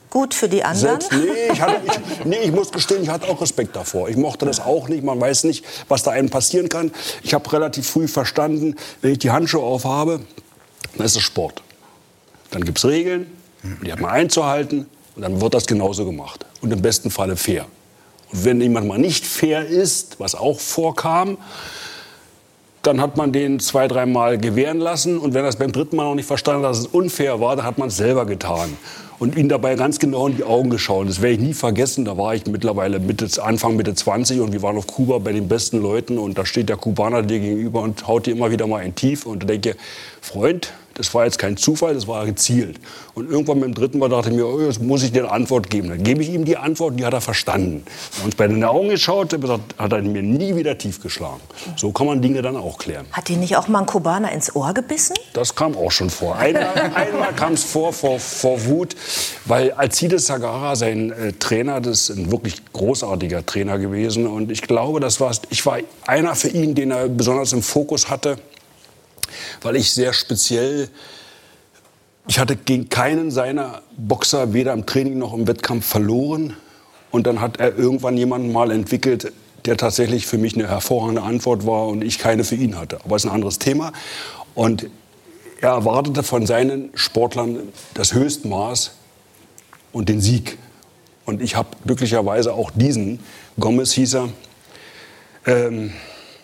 Gut 0.09 0.33
für 0.33 0.49
die 0.49 0.61
anderen? 0.63 0.99
Selbst, 0.99 1.11
nee, 1.13 1.53
ich, 1.53 1.61
hatte, 1.61 1.81
ich, 1.85 2.25
nee, 2.25 2.39
ich 2.43 2.51
muss 2.51 2.69
gestehen, 2.71 3.01
ich 3.01 3.09
hatte 3.09 3.29
auch 3.29 3.41
Respekt 3.41 3.77
davor. 3.77 4.09
Ich 4.09 4.17
mochte 4.17 4.45
das 4.45 4.59
auch 4.59 4.89
nicht. 4.89 5.03
Man 5.03 5.19
weiß 5.19 5.45
nicht, 5.45 5.63
was 5.87 6.03
da 6.03 6.11
einem 6.11 6.29
passieren 6.29 6.67
kann. 6.67 6.91
Ich 7.23 7.33
habe 7.33 7.51
relativ 7.53 7.89
früh 7.89 8.09
verstanden, 8.09 8.75
wenn 9.01 9.13
ich 9.13 9.19
die 9.19 9.31
Handschuhe 9.31 9.63
aufhabe, 9.63 10.19
dann 10.97 11.05
ist 11.05 11.15
es 11.15 11.21
Sport. 11.21 11.61
Dann 12.51 12.65
gibt 12.65 12.79
es 12.79 12.85
Regeln, 12.85 13.31
die 13.85 13.91
hat 13.91 14.01
man 14.01 14.11
einzuhalten 14.11 14.85
und 15.15 15.21
dann 15.21 15.39
wird 15.39 15.53
das 15.53 15.65
genauso 15.65 16.03
gemacht. 16.05 16.45
Und 16.61 16.73
im 16.73 16.81
besten 16.81 17.09
Falle 17.09 17.37
fair. 17.37 17.65
Und 18.31 18.45
wenn 18.45 18.61
jemand 18.61 18.87
mal 18.87 18.97
nicht 18.97 19.25
fair 19.25 19.65
ist, 19.65 20.19
was 20.19 20.35
auch 20.35 20.59
vorkam, 20.59 21.37
dann 22.81 22.99
hat 22.99 23.15
man 23.15 23.31
den 23.31 23.59
zwei, 23.59 23.87
dreimal 23.87 24.37
gewähren 24.37 24.79
lassen. 24.79 25.17
Und 25.19 25.33
wenn 25.33 25.43
er 25.43 25.49
es 25.49 25.55
beim 25.55 25.71
dritten 25.71 25.95
Mal 25.95 26.05
noch 26.05 26.15
nicht 26.15 26.25
verstanden 26.25 26.63
hat, 26.63 26.71
dass 26.71 26.79
es 26.79 26.87
unfair 26.87 27.39
war, 27.39 27.55
dann 27.55 27.65
hat 27.65 27.77
man 27.77 27.89
es 27.89 27.97
selber 27.97 28.25
getan. 28.25 28.75
Und 29.19 29.37
ihn 29.37 29.49
dabei 29.49 29.75
ganz 29.75 29.99
genau 29.99 30.27
in 30.27 30.37
die 30.37 30.43
Augen 30.43 30.71
geschaut. 30.71 31.07
Das 31.07 31.21
werde 31.21 31.35
ich 31.35 31.39
nie 31.39 31.53
vergessen. 31.53 32.05
Da 32.05 32.17
war 32.17 32.33
ich 32.33 32.47
mittlerweile 32.47 32.99
Mitte, 32.99 33.27
Anfang 33.43 33.75
Mitte 33.75 33.93
20 33.93 34.39
und 34.39 34.51
wir 34.51 34.63
waren 34.63 34.77
auf 34.77 34.87
Kuba 34.87 35.19
bei 35.19 35.31
den 35.31 35.47
besten 35.47 35.79
Leuten. 35.79 36.17
Und 36.17 36.39
da 36.39 36.45
steht 36.45 36.69
der 36.69 36.77
Kubaner 36.77 37.21
dir 37.21 37.39
gegenüber 37.39 37.81
und 37.81 38.07
haut 38.07 38.25
dir 38.25 38.31
immer 38.31 38.49
wieder 38.49 38.65
mal 38.65 38.81
ein 38.81 38.95
Tief. 38.95 39.27
Und 39.27 39.47
denke 39.47 39.75
Freund, 40.21 40.73
Das 40.95 41.13
war 41.13 41.25
jetzt 41.25 41.39
kein 41.39 41.57
Zufall, 41.57 41.93
das 41.93 42.07
war 42.07 42.25
gezielt. 42.25 42.79
Und 43.13 43.29
irgendwann 43.29 43.59
beim 43.61 43.73
dritten 43.73 43.99
Mal 43.99 44.09
dachte 44.09 44.29
ich 44.29 44.35
mir, 44.35 44.45
oh, 44.45 44.59
jetzt 44.59 44.81
muss 44.81 45.03
ich 45.03 45.11
dir 45.11 45.23
eine 45.23 45.31
Antwort 45.31 45.69
geben. 45.69 45.89
Dann 45.89 46.03
gebe 46.03 46.21
ich 46.21 46.29
ihm 46.29 46.45
die 46.45 46.57
Antwort, 46.57 46.99
die 46.99 47.05
hat 47.05 47.13
er 47.13 47.21
verstanden. 47.21 47.83
Haben 48.17 48.25
uns 48.25 48.35
bei 48.35 48.47
den 48.47 48.63
Augen 48.63 48.89
geschaut, 48.89 49.33
hat 49.77 49.93
er 49.93 50.01
mir 50.01 50.21
nie 50.21 50.55
wieder 50.55 50.77
tief 50.77 51.01
geschlagen. 51.01 51.41
So 51.75 51.91
kann 51.91 52.07
man 52.07 52.21
Dinge 52.21 52.41
dann 52.41 52.57
auch 52.57 52.77
klären. 52.77 53.05
Hat 53.11 53.29
dir 53.29 53.37
nicht 53.37 53.55
auch 53.55 53.67
mal 53.67 53.79
ein 53.79 53.85
Kubaner 53.85 54.31
ins 54.31 54.55
Ohr 54.55 54.73
gebissen? 54.73 55.15
Das 55.33 55.55
kam 55.55 55.75
auch 55.77 55.91
schon 55.91 56.09
vor. 56.09 56.35
Einmal, 56.35 56.73
einmal 56.95 57.33
kam 57.33 57.53
es 57.53 57.63
vor, 57.63 57.93
vor, 57.93 58.19
vor 58.19 58.65
Wut, 58.65 58.95
weil 59.45 59.71
Alcides 59.71 60.25
Sagara, 60.27 60.75
sein 60.75 61.11
äh, 61.11 61.33
Trainer, 61.33 61.81
das 61.81 62.09
ist 62.09 62.17
ein 62.17 62.31
wirklich 62.31 62.61
großartiger 62.73 63.45
Trainer 63.45 63.77
gewesen. 63.77 64.27
Und 64.27 64.51
ich 64.51 64.61
glaube, 64.61 64.99
das 64.99 65.19
war, 65.19 65.31
ich 65.49 65.65
war 65.65 65.79
einer 66.05 66.35
für 66.35 66.49
ihn, 66.49 66.75
den 66.75 66.91
er 66.91 67.07
besonders 67.07 67.53
im 67.53 67.61
Fokus 67.61 68.09
hatte 68.09 68.37
weil 69.61 69.75
ich 69.75 69.91
sehr 69.91 70.13
speziell, 70.13 70.89
ich 72.27 72.39
hatte 72.39 72.55
gegen 72.55 72.89
keinen 72.89 73.31
seiner 73.31 73.81
Boxer 73.97 74.53
weder 74.53 74.73
im 74.73 74.85
Training 74.85 75.17
noch 75.17 75.33
im 75.33 75.47
Wettkampf 75.47 75.85
verloren. 75.85 76.55
Und 77.09 77.27
dann 77.27 77.41
hat 77.41 77.59
er 77.59 77.77
irgendwann 77.77 78.17
jemanden 78.17 78.51
mal 78.51 78.71
entwickelt, 78.71 79.33
der 79.65 79.77
tatsächlich 79.77 80.25
für 80.25 80.37
mich 80.37 80.55
eine 80.55 80.67
hervorragende 80.67 81.21
Antwort 81.23 81.65
war 81.65 81.87
und 81.87 82.03
ich 82.03 82.19
keine 82.19 82.43
für 82.43 82.55
ihn 82.55 82.77
hatte. 82.77 82.99
Aber 83.03 83.15
es 83.15 83.23
ist 83.23 83.29
ein 83.29 83.35
anderes 83.35 83.59
Thema. 83.59 83.91
Und 84.55 84.87
er 85.59 85.71
erwartete 85.71 86.23
von 86.23 86.45
seinen 86.45 86.89
Sportlern 86.95 87.59
das 87.93 88.13
Höchstmaß 88.13 88.91
und 89.91 90.09
den 90.09 90.21
Sieg. 90.21 90.57
Und 91.25 91.41
ich 91.41 91.55
habe 91.55 91.69
glücklicherweise 91.85 92.53
auch 92.53 92.71
diesen, 92.71 93.19
Gomez 93.59 93.91
hieß 93.93 94.15
er, 94.15 94.29
ähm, 95.45 95.93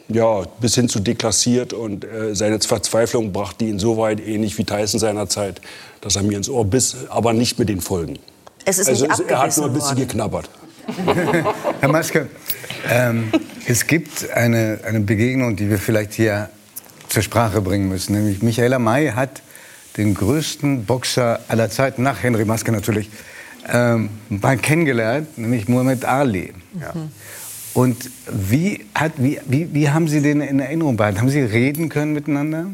ja, 0.09 0.43
bis 0.59 0.75
hin 0.75 0.89
zu 0.89 0.99
deklassiert 0.99 1.73
und 1.73 2.05
äh, 2.05 2.33
seine 2.35 2.59
Verzweiflung 2.59 3.33
brachte 3.33 3.65
ihn 3.65 3.79
so 3.79 3.97
weit, 3.97 4.25
ähnlich 4.25 4.57
wie 4.57 4.63
Tyson 4.63 4.99
seinerzeit, 4.99 5.61
dass 6.01 6.15
er 6.15 6.23
mir 6.23 6.37
ins 6.37 6.49
Ohr 6.49 6.65
biss, 6.65 6.95
aber 7.09 7.33
nicht 7.33 7.59
mit 7.59 7.69
den 7.69 7.81
Folgen. 7.81 8.17
Es 8.65 8.77
ist 8.79 8.87
also 8.87 9.07
nicht 9.07 9.19
er 9.27 9.39
hat 9.39 9.57
nur 9.57 9.67
ein 9.67 9.73
bisschen 9.73 9.97
worden. 9.97 10.07
geknabbert. 10.07 10.49
Herr 11.81 11.89
Maske, 11.89 12.27
ähm, 12.89 13.31
es 13.65 13.87
gibt 13.87 14.29
eine, 14.31 14.79
eine 14.85 15.01
Begegnung, 15.01 15.55
die 15.55 15.69
wir 15.69 15.77
vielleicht 15.77 16.13
hier 16.13 16.49
zur 17.09 17.23
Sprache 17.23 17.61
bringen 17.61 17.89
müssen. 17.89 18.13
Nämlich 18.13 18.41
Michaela 18.41 18.79
May 18.79 19.11
hat 19.11 19.41
den 19.97 20.13
größten 20.13 20.85
Boxer 20.85 21.41
aller 21.47 21.69
Zeiten, 21.69 22.03
nach 22.03 22.23
Henry 22.23 22.45
Maske 22.45 22.71
natürlich, 22.71 23.09
ähm, 23.69 24.09
mal 24.29 24.57
kennengelernt, 24.57 25.37
nämlich 25.37 25.67
Muhammad 25.67 26.05
Ali. 26.05 26.53
Ja. 26.79 26.93
Und 27.77 28.09
wie, 28.25 28.87
hat, 28.95 29.11
wie, 29.17 29.39
wie, 29.45 29.71
wie 29.71 29.91
haben 29.91 30.07
Sie 30.07 30.19
den 30.19 30.41
in 30.41 30.59
Erinnerung 30.59 30.97
behalten? 30.97 31.19
Haben 31.19 31.29
Sie 31.29 31.41
reden 31.41 31.89
können 31.89 32.11
miteinander? 32.11 32.71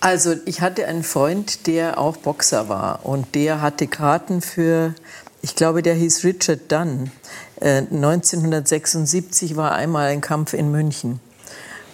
Also 0.00 0.36
ich 0.46 0.62
hatte 0.62 0.86
einen 0.86 1.02
Freund, 1.02 1.66
der 1.66 1.98
auch 1.98 2.16
Boxer 2.16 2.70
war 2.70 3.04
und 3.04 3.34
der 3.34 3.60
hatte 3.60 3.88
Karten 3.88 4.40
für, 4.40 4.94
ich 5.42 5.54
glaube, 5.54 5.82
der 5.82 5.92
hieß 5.96 6.24
Richard 6.24 6.72
Dunn. 6.72 7.10
Äh, 7.60 7.82
1976 7.92 9.54
war 9.54 9.74
einmal 9.74 10.08
ein 10.08 10.22
Kampf 10.22 10.54
in 10.54 10.70
München. 10.70 11.20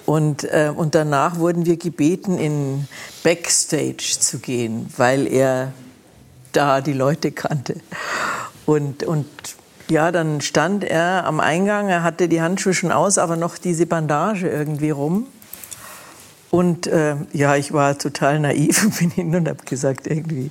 Und, 0.04 0.44
äh, 0.44 0.72
und 0.72 0.94
danach 0.94 1.40
wurden 1.40 1.66
wir 1.66 1.76
gebeten, 1.76 2.38
in 2.38 2.86
Backstage 3.24 4.18
zu 4.20 4.38
gehen, 4.38 4.86
weil 4.96 5.26
er 5.26 5.72
da 6.52 6.80
die 6.80 6.92
Leute 6.92 7.32
kannte. 7.32 7.74
Und, 8.64 9.02
und 9.02 9.26
ja, 9.88 10.10
dann 10.10 10.40
stand 10.40 10.84
er 10.84 11.24
am 11.24 11.40
Eingang, 11.40 11.88
er 11.88 12.02
hatte 12.02 12.28
die 12.28 12.40
Handschuhe 12.42 12.74
schon 12.74 12.92
aus, 12.92 13.18
aber 13.18 13.36
noch 13.36 13.58
diese 13.58 13.86
Bandage 13.86 14.48
irgendwie 14.48 14.90
rum. 14.90 15.26
Und 16.50 16.86
äh, 16.86 17.16
ja, 17.32 17.56
ich 17.56 17.72
war 17.72 17.98
total 17.98 18.40
naiv 18.40 18.84
und 18.84 18.96
bin 18.98 19.10
hin 19.10 19.34
und 19.34 19.48
habe 19.48 19.62
gesagt, 19.64 20.06
irgendwie, 20.06 20.50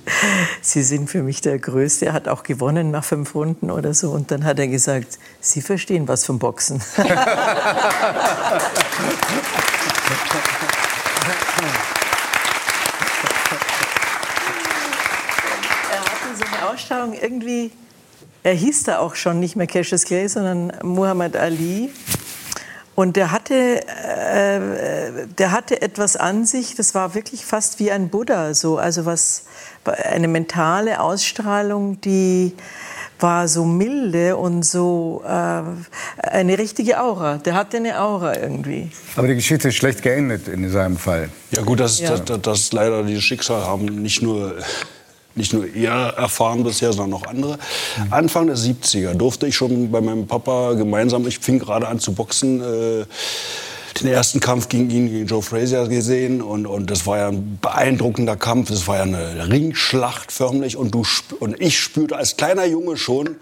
Sie 0.60 0.82
sind 0.82 1.10
für 1.10 1.22
mich 1.22 1.40
der 1.40 1.58
Größte. 1.58 2.06
Er 2.06 2.12
hat 2.12 2.28
auch 2.28 2.42
gewonnen 2.42 2.90
nach 2.90 3.04
fünf 3.04 3.34
Runden 3.34 3.70
oder 3.70 3.92
so. 3.92 4.10
Und 4.10 4.30
dann 4.30 4.44
hat 4.44 4.58
er 4.58 4.68
gesagt, 4.68 5.18
Sie 5.40 5.62
verstehen 5.62 6.06
was 6.06 6.24
vom 6.24 6.38
Boxen. 6.38 6.80
er 6.96 7.04
hatte 7.04 7.16
so 16.36 16.44
eine 16.44 16.68
Ausstrahlung 16.70 17.14
irgendwie 17.14 17.72
er 18.46 18.54
hieß 18.54 18.84
da 18.84 19.00
auch 19.00 19.16
schon 19.16 19.40
nicht 19.40 19.56
mehr 19.56 19.66
Cassius 19.66 20.04
Clay, 20.04 20.28
sondern 20.28 20.72
Muhammad 20.84 21.36
Ali. 21.36 21.90
Und 22.94 23.16
der 23.16 23.32
hatte, 23.32 23.84
äh, 23.84 25.26
der 25.36 25.50
hatte 25.50 25.82
etwas 25.82 26.14
an 26.14 26.46
sich, 26.46 26.76
das 26.76 26.94
war 26.94 27.16
wirklich 27.16 27.44
fast 27.44 27.80
wie 27.80 27.90
ein 27.90 28.08
Buddha, 28.08 28.54
so, 28.54 28.78
also 28.78 29.04
was, 29.04 29.46
eine 29.84 30.28
mentale 30.28 31.00
Ausstrahlung, 31.00 32.00
die 32.02 32.54
war 33.18 33.48
so 33.48 33.64
milde 33.64 34.36
und 34.36 34.62
so 34.62 35.24
äh, 35.26 35.62
eine 36.22 36.56
richtige 36.56 37.00
Aura. 37.02 37.38
Der 37.38 37.54
hatte 37.54 37.78
eine 37.78 38.00
Aura 38.00 38.38
irgendwie. 38.38 38.92
Aber 39.16 39.26
die 39.26 39.34
Geschichte 39.34 39.68
ist 39.68 39.74
schlecht 39.74 40.02
geendet 40.02 40.46
in 40.46 40.70
seinem 40.70 40.98
Fall. 40.98 41.30
Ja 41.50 41.62
gut, 41.62 41.80
das, 41.80 41.98
ja. 41.98 42.16
das, 42.16 42.40
das 42.40 42.72
leider 42.72 43.02
die 43.02 43.20
Schicksal 43.20 43.66
haben 43.66 43.86
nicht 43.86 44.22
nur 44.22 44.56
nicht 45.36 45.52
nur 45.52 45.66
er 45.74 46.14
erfahren 46.16 46.64
bisher, 46.64 46.92
sondern 46.92 47.20
auch 47.20 47.26
andere. 47.26 47.58
Mhm. 47.98 48.12
Anfang 48.12 48.46
der 48.46 48.56
70er 48.56 49.14
durfte 49.14 49.46
ich 49.46 49.54
schon 49.54 49.90
bei 49.90 50.00
meinem 50.00 50.26
Papa 50.26 50.72
gemeinsam, 50.74 51.26
ich 51.26 51.38
fing 51.38 51.58
gerade 51.58 51.86
an 51.88 51.98
zu 52.00 52.12
boxen, 52.12 52.60
äh, 52.60 53.04
den 54.00 54.08
ersten 54.08 54.40
Kampf 54.40 54.68
gegen 54.68 54.90
ihn, 54.90 55.08
gegen 55.08 55.26
Joe 55.26 55.42
Frazier 55.42 55.86
gesehen 55.88 56.42
und, 56.42 56.66
und 56.66 56.90
das 56.90 57.06
war 57.06 57.18
ja 57.18 57.28
ein 57.28 57.58
beeindruckender 57.60 58.36
Kampf, 58.36 58.68
das 58.68 58.86
war 58.88 58.96
ja 58.96 59.02
eine 59.02 59.48
Ringschlacht 59.48 60.32
förmlich 60.32 60.76
und, 60.76 60.94
du, 60.94 61.04
und 61.40 61.60
ich 61.60 61.78
spürte 61.78 62.16
als 62.16 62.36
kleiner 62.36 62.66
Junge 62.66 62.96
schon, 62.96 63.36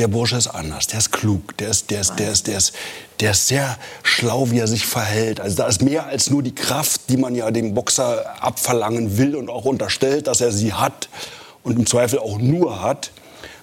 der 0.00 0.08
Bursche 0.08 0.36
ist 0.36 0.46
anders, 0.46 0.86
der 0.86 0.98
ist 0.98 1.12
klug, 1.12 1.56
der 1.58 1.68
ist, 1.68 1.90
der 1.90 2.00
ist, 2.00 2.18
der 2.18 2.32
ist, 2.32 2.46
der 2.46 2.56
ist, 2.56 2.74
der 3.20 3.30
ist 3.32 3.46
sehr 3.48 3.76
schlau, 4.02 4.50
wie 4.50 4.58
er 4.58 4.66
sich 4.66 4.86
verhält. 4.86 5.40
Also 5.40 5.58
da 5.58 5.66
ist 5.66 5.82
mehr 5.82 6.06
als 6.06 6.30
nur 6.30 6.42
die 6.42 6.54
Kraft, 6.54 7.02
die 7.10 7.18
man 7.18 7.34
ja 7.34 7.50
dem 7.50 7.74
Boxer 7.74 8.24
abverlangen 8.42 9.18
will 9.18 9.36
und 9.36 9.50
auch 9.50 9.66
unterstellt, 9.66 10.26
dass 10.26 10.40
er 10.40 10.52
sie 10.52 10.72
hat 10.72 11.10
und 11.62 11.78
im 11.78 11.84
Zweifel 11.84 12.18
auch 12.18 12.38
nur 12.38 12.82
hat 12.82 13.10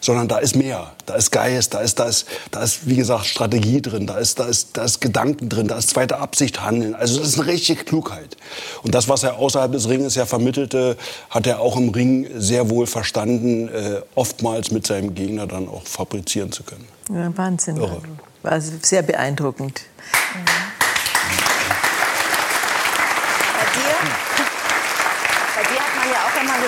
sondern 0.08 0.30
da 0.30 0.38
ist 0.38 0.56
mehr. 0.56 0.94
Da 1.06 1.16
ist 1.16 1.32
Geist, 1.32 1.74
da 1.74 1.82
ist, 1.82 2.00
da 2.00 2.06
ist, 2.06 2.28
da 2.52 2.64
ist 2.64 2.88
wie 2.88 2.96
gesagt, 2.96 3.26
Strategie 3.26 3.82
drin, 3.82 4.08
da 4.08 4.18
ist, 4.18 4.40
da, 4.40 4.46
ist, 4.46 4.78
da 4.78 4.86
ist 4.86 5.02
Gedanken 5.02 5.50
drin, 5.50 5.68
da 5.68 5.78
ist 5.78 5.90
zweite 5.90 6.20
Absicht 6.20 6.64
handeln. 6.64 6.96
Also 6.96 7.20
das 7.20 7.28
ist 7.28 7.40
eine 7.40 7.50
richtige 7.50 7.84
Klugheit. 7.84 8.38
Und 8.84 8.96
das, 8.96 9.10
was 9.10 9.24
er 9.24 9.36
außerhalb 9.36 9.70
des 9.74 9.90
Ringes 9.90 10.16
ja 10.16 10.26
vermittelte, 10.26 10.96
hat 11.30 11.46
er 11.46 11.60
auch 11.60 11.76
im 11.76 11.90
Ring 11.90 12.26
sehr 12.38 12.70
wohl 12.70 12.88
verstanden, 12.88 13.68
äh, 13.68 14.02
oftmals 14.16 14.72
mit 14.72 14.88
seinem 14.88 15.14
Gegner 15.14 15.46
dann 15.46 15.68
auch 15.68 15.84
fabrizieren 15.84 16.54
zu 16.54 16.64
können. 16.64 16.88
Ja, 17.14 17.36
Wahnsinn. 17.36 17.76
Irre. 17.76 18.02
War 18.44 18.62
sehr 18.62 19.02
beeindruckend. 19.02 19.82
Mhm. 20.34 20.57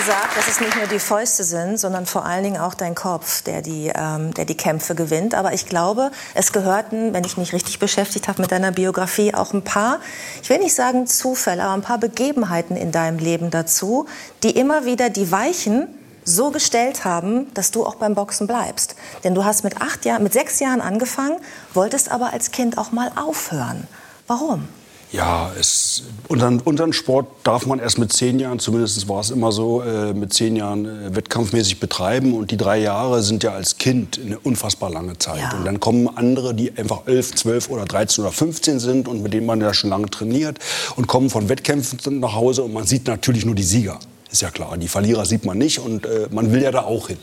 Gesagt, 0.09 0.37
dass 0.37 0.47
es 0.47 0.59
nicht 0.59 0.75
nur 0.75 0.87
die 0.87 0.97
Fäuste 0.97 1.43
sind, 1.43 1.79
sondern 1.79 2.07
vor 2.07 2.25
allen 2.25 2.43
Dingen 2.43 2.59
auch 2.59 2.73
dein 2.73 2.95
Kopf, 2.95 3.43
der 3.43 3.61
die, 3.61 3.91
ähm, 3.93 4.33
der 4.33 4.45
die 4.45 4.57
Kämpfe 4.57 4.95
gewinnt. 4.95 5.35
Aber 5.35 5.53
ich 5.53 5.67
glaube, 5.67 6.09
es 6.33 6.51
gehörten, 6.51 7.13
wenn 7.13 7.23
ich 7.25 7.37
mich 7.37 7.53
richtig 7.53 7.77
beschäftigt 7.77 8.27
habe 8.27 8.41
mit 8.41 8.51
deiner 8.51 8.71
Biografie, 8.71 9.35
auch 9.35 9.53
ein 9.53 9.63
paar, 9.63 9.99
ich 10.41 10.49
will 10.49 10.57
nicht 10.57 10.73
sagen 10.73 11.05
Zufälle, 11.05 11.61
aber 11.61 11.75
ein 11.75 11.83
paar 11.83 11.99
Begebenheiten 11.99 12.75
in 12.75 12.91
deinem 12.91 13.19
Leben 13.19 13.51
dazu, 13.51 14.07
die 14.41 14.49
immer 14.57 14.83
wieder 14.85 15.11
die 15.11 15.31
Weichen 15.31 15.87
so 16.25 16.49
gestellt 16.49 17.05
haben, 17.05 17.53
dass 17.53 17.69
du 17.69 17.85
auch 17.85 17.95
beim 17.95 18.15
Boxen 18.15 18.47
bleibst. 18.47 18.95
Denn 19.23 19.35
du 19.35 19.45
hast 19.45 19.63
mit 19.63 19.79
acht 19.79 20.05
Jahren, 20.05 20.23
mit 20.23 20.33
sechs 20.33 20.59
Jahren 20.59 20.81
angefangen, 20.81 21.37
wolltest 21.75 22.09
aber 22.09 22.33
als 22.33 22.49
Kind 22.49 22.79
auch 22.79 22.91
mal 22.91 23.11
aufhören. 23.15 23.87
Warum? 24.25 24.69
Ja, 25.11 25.51
es, 25.59 26.03
unseren, 26.27 26.59
unseren 26.59 26.93
Sport 26.93 27.27
darf 27.43 27.65
man 27.65 27.79
erst 27.79 27.97
mit 27.97 28.13
zehn 28.13 28.37
Jahren, 28.37 28.59
zumindest 28.59 29.07
war 29.09 29.21
es 29.21 29.31
immer 29.31 29.51
so, 29.51 29.81
äh, 29.81 30.13
mit 30.13 30.33
zehn 30.33 30.55
Jahren 30.55 30.85
äh, 30.85 31.15
wettkampfmäßig 31.15 31.79
betreiben. 31.79 32.35
Und 32.35 32.51
die 32.51 32.57
drei 32.57 32.77
Jahre 32.77 33.23
sind 33.23 33.41
ja 33.41 33.53
als 33.53 33.79
Kind 33.79 34.19
eine 34.23 34.37
unfassbar 34.37 34.91
lange 34.91 35.17
Zeit. 35.17 35.39
Ja. 35.39 35.57
Und 35.57 35.65
dann 35.65 35.79
kommen 35.79 36.07
andere, 36.07 36.53
die 36.53 36.77
einfach 36.77 37.07
elf, 37.07 37.33
zwölf 37.33 37.69
oder 37.69 37.85
13 37.85 38.23
oder 38.23 38.31
15 38.31 38.79
sind 38.79 39.07
und 39.07 39.23
mit 39.23 39.33
denen 39.33 39.47
man 39.47 39.59
ja 39.61 39.73
schon 39.73 39.89
lange 39.89 40.11
trainiert 40.11 40.59
und 40.95 41.07
kommen 41.07 41.31
von 41.31 41.49
Wettkämpfen 41.49 42.19
nach 42.19 42.35
Hause 42.35 42.61
und 42.63 42.73
man 42.73 42.85
sieht 42.85 43.07
natürlich 43.07 43.45
nur 43.45 43.55
die 43.55 43.63
Sieger. 43.63 43.99
Ist 44.31 44.43
ja 44.43 44.51
klar, 44.51 44.77
die 44.77 44.87
Verlierer 44.87 45.25
sieht 45.25 45.43
man 45.43 45.57
nicht 45.57 45.79
und 45.79 46.05
äh, 46.05 46.27
man 46.29 46.51
will 46.51 46.61
ja 46.61 46.71
da 46.71 46.83
auch 46.83 47.07
hin. 47.07 47.17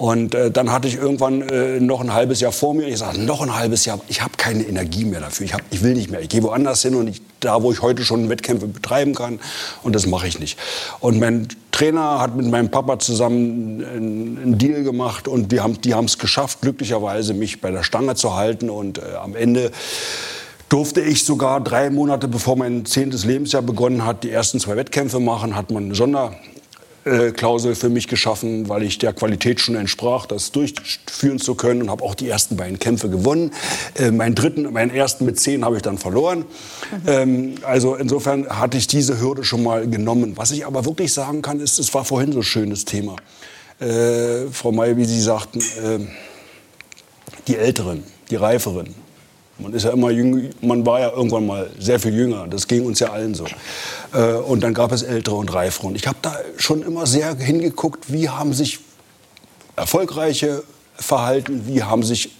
Und 0.00 0.34
äh, 0.34 0.50
dann 0.50 0.72
hatte 0.72 0.88
ich 0.88 0.96
irgendwann 0.96 1.42
äh, 1.42 1.78
noch 1.78 2.00
ein 2.00 2.14
halbes 2.14 2.40
Jahr 2.40 2.52
vor 2.52 2.72
mir. 2.72 2.88
Ich 2.88 3.00
sagte, 3.00 3.20
noch 3.20 3.42
ein 3.42 3.54
halbes 3.54 3.84
Jahr, 3.84 4.00
ich 4.08 4.22
habe 4.22 4.32
keine 4.38 4.62
Energie 4.62 5.04
mehr 5.04 5.20
dafür. 5.20 5.44
Ich, 5.44 5.52
hab, 5.52 5.60
ich 5.70 5.82
will 5.82 5.92
nicht 5.92 6.10
mehr. 6.10 6.22
Ich 6.22 6.30
gehe 6.30 6.42
woanders 6.42 6.80
hin 6.80 6.94
und 6.94 7.06
ich, 7.06 7.20
da, 7.40 7.62
wo 7.62 7.70
ich 7.70 7.82
heute 7.82 8.02
schon 8.02 8.30
Wettkämpfe 8.30 8.66
betreiben 8.66 9.14
kann. 9.14 9.40
Und 9.82 9.94
das 9.94 10.06
mache 10.06 10.26
ich 10.26 10.40
nicht. 10.40 10.58
Und 11.00 11.20
mein 11.20 11.48
Trainer 11.70 12.18
hat 12.18 12.34
mit 12.34 12.46
meinem 12.46 12.70
Papa 12.70 12.98
zusammen 12.98 13.84
einen, 13.84 14.38
einen 14.38 14.58
Deal 14.58 14.84
gemacht 14.84 15.28
und 15.28 15.52
die 15.52 15.60
haben 15.60 15.78
die 15.82 15.90
es 15.90 16.16
geschafft, 16.16 16.62
glücklicherweise 16.62 17.34
mich 17.34 17.60
bei 17.60 17.70
der 17.70 17.82
Stange 17.82 18.14
zu 18.14 18.34
halten. 18.34 18.70
Und 18.70 18.96
äh, 18.96 19.16
am 19.22 19.36
Ende 19.36 19.70
durfte 20.70 21.02
ich 21.02 21.26
sogar 21.26 21.60
drei 21.60 21.90
Monate 21.90 22.26
bevor 22.26 22.56
mein 22.56 22.86
zehntes 22.86 23.26
Lebensjahr 23.26 23.60
begonnen 23.60 24.06
hat, 24.06 24.24
die 24.24 24.30
ersten 24.30 24.60
zwei 24.60 24.76
Wettkämpfe 24.76 25.20
machen, 25.20 25.56
hat 25.56 25.70
man 25.70 25.84
eine 25.84 25.94
Sonderklausel 27.04 27.74
für 27.74 27.88
mich 27.88 28.08
geschaffen, 28.08 28.68
weil 28.68 28.82
ich 28.82 28.98
der 28.98 29.12
Qualität 29.12 29.60
schon 29.60 29.74
entsprach, 29.74 30.26
das 30.26 30.52
durchführen 30.52 31.38
zu 31.38 31.54
können 31.54 31.82
und 31.82 31.90
habe 31.90 32.04
auch 32.04 32.14
die 32.14 32.28
ersten 32.28 32.56
beiden 32.56 32.78
Kämpfe 32.78 33.08
gewonnen. 33.08 33.52
Äh, 33.94 34.10
meinen 34.10 34.34
dritten, 34.34 34.72
meinen 34.72 34.90
ersten 34.90 35.24
mit 35.24 35.40
zehn 35.40 35.64
habe 35.64 35.76
ich 35.76 35.82
dann 35.82 35.98
verloren. 35.98 36.44
Ähm, 37.06 37.54
also 37.62 37.94
insofern 37.94 38.48
hatte 38.48 38.76
ich 38.76 38.86
diese 38.86 39.20
Hürde 39.20 39.44
schon 39.44 39.62
mal 39.62 39.88
genommen. 39.88 40.36
Was 40.36 40.50
ich 40.50 40.66
aber 40.66 40.84
wirklich 40.84 41.12
sagen 41.12 41.42
kann, 41.42 41.60
ist, 41.60 41.78
es 41.78 41.92
war 41.94 42.04
vorhin 42.04 42.32
so 42.32 42.40
ein 42.40 42.44
schönes 42.44 42.84
Thema. 42.84 43.16
Äh, 43.80 44.46
Frau 44.52 44.72
May, 44.72 44.96
wie 44.96 45.06
Sie 45.06 45.20
sagten, 45.20 45.60
äh, 45.60 46.06
die 47.48 47.56
Älteren, 47.56 48.04
die 48.30 48.36
Reiferen. 48.36 48.94
Man 49.62 49.72
ist 49.72 49.84
ja 49.84 49.90
immer 49.90 50.10
jüng, 50.10 50.50
man 50.60 50.84
war 50.86 51.00
ja 51.00 51.10
irgendwann 51.10 51.46
mal 51.46 51.70
sehr 51.78 52.00
viel 52.00 52.14
jünger. 52.14 52.46
Das 52.48 52.66
ging 52.66 52.84
uns 52.84 53.00
ja 53.00 53.10
allen 53.10 53.34
so. 53.34 53.46
Äh, 54.12 54.34
und 54.34 54.62
dann 54.62 54.74
gab 54.74 54.92
es 54.92 55.02
ältere 55.02 55.36
und 55.36 55.52
reifere. 55.52 55.88
Und 55.88 55.96
ich 55.96 56.06
habe 56.06 56.18
da 56.22 56.36
schon 56.56 56.82
immer 56.82 57.06
sehr 57.06 57.34
hingeguckt, 57.36 58.12
wie 58.12 58.28
haben 58.28 58.52
sich 58.52 58.80
erfolgreiche 59.76 60.62
verhalten, 60.94 61.62
wie 61.66 61.82
haben 61.82 62.02
sich 62.02 62.30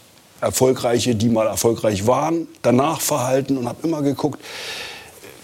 erfolgreiche, 0.40 1.14
die 1.14 1.28
mal 1.28 1.46
erfolgreich 1.46 2.06
waren, 2.06 2.48
danach 2.62 3.00
verhalten 3.00 3.56
und 3.56 3.68
habe 3.68 3.86
immer 3.86 4.02
geguckt, 4.02 4.40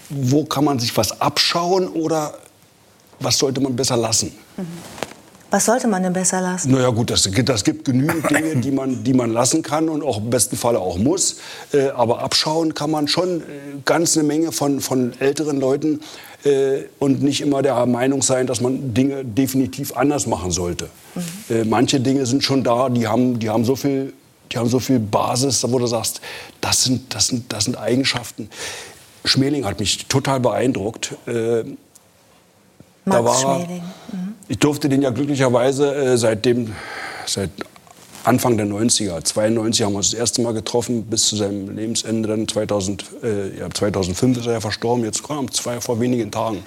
wo 0.09 0.45
kann 0.45 0.63
man 0.63 0.79
sich 0.79 0.95
was 0.97 1.21
abschauen 1.21 1.87
oder 1.87 2.33
was 3.19 3.37
sollte 3.37 3.61
man 3.61 3.75
besser 3.75 3.97
lassen. 3.97 4.31
Was 5.49 5.65
sollte 5.65 5.87
man 5.87 6.03
denn 6.03 6.13
besser 6.13 6.41
lassen? 6.41 6.71
Naja 6.71 6.89
gut, 6.89 7.09
das, 7.09 7.29
das 7.45 7.63
gibt 7.63 7.85
genügend 7.85 8.29
Dinge, 8.29 8.57
die 8.57 8.71
man, 8.71 9.03
die 9.03 9.13
man 9.13 9.31
lassen 9.31 9.61
kann 9.61 9.87
und 9.87 10.03
auch 10.03 10.17
im 10.17 10.29
besten 10.29 10.57
Falle 10.57 10.79
auch 10.79 10.97
muss. 10.97 11.37
Äh, 11.73 11.89
aber 11.89 12.19
abschauen 12.21 12.73
kann 12.73 12.91
man 12.91 13.07
schon 13.07 13.41
äh, 13.41 13.43
ganz 13.85 14.17
eine 14.17 14.27
Menge 14.27 14.51
von, 14.51 14.81
von 14.81 15.13
älteren 15.19 15.59
Leuten 15.59 16.01
äh, 16.43 16.83
und 16.99 17.21
nicht 17.23 17.41
immer 17.41 17.61
der 17.61 17.85
Meinung 17.85 18.21
sein, 18.21 18.45
dass 18.45 18.59
man 18.59 18.93
Dinge 18.93 19.23
definitiv 19.23 19.95
anders 19.95 20.27
machen 20.27 20.51
sollte. 20.51 20.89
Mhm. 21.15 21.55
Äh, 21.55 21.63
manche 21.63 21.99
Dinge 22.01 22.25
sind 22.25 22.43
schon 22.43 22.63
da, 22.63 22.89
die 22.89 23.07
haben, 23.07 23.39
die 23.39 23.49
haben 23.49 23.63
so 23.63 23.75
viel 23.75 24.13
die 24.51 24.57
haben 24.57 24.69
so 24.69 24.79
viel 24.79 24.99
Basis, 24.99 25.65
wo 25.69 25.77
du 25.77 25.87
sagst, 25.87 26.21
das 26.61 26.85
sind, 26.85 27.13
das 27.13 27.27
sind, 27.27 27.51
das 27.51 27.65
sind 27.65 27.77
Eigenschaften. 27.77 28.49
Schmeling 29.25 29.65
hat 29.65 29.79
mich 29.81 30.05
total 30.07 30.39
beeindruckt. 30.39 31.15
Äh, 33.07 33.11
da 33.11 33.21
Max 33.21 33.43
war 33.43 33.59
er- 33.59 33.65
Schmeling. 33.65 33.83
Mhm. 34.11 34.35
ich 34.47 34.59
durfte 34.59 34.89
den 34.89 35.01
ja 35.01 35.09
glücklicherweise 35.09 35.93
äh, 35.95 36.17
seitdem, 36.17 36.73
seit 37.25 37.49
Anfang 38.23 38.57
der 38.57 38.65
90er, 38.65 39.23
92 39.23 39.85
haben 39.85 39.93
wir 39.93 39.97
uns 39.99 40.11
das 40.11 40.19
erste 40.19 40.41
Mal 40.41 40.53
getroffen, 40.53 41.03
bis 41.03 41.27
zu 41.29 41.37
seinem 41.37 41.73
Lebensende 41.73 42.27
dann 42.27 42.45
2000, 42.47 43.05
äh, 43.23 43.57
ja, 43.59 43.69
2005 43.69 44.39
ist 44.39 44.45
er 44.47 44.53
ja 44.53 44.59
verstorben, 44.59 45.05
jetzt 45.05 45.25
kam 45.25 45.49
zwei, 45.51 45.79
vor 45.79 45.99
wenigen 46.01 46.29
Tagen. 46.29 46.63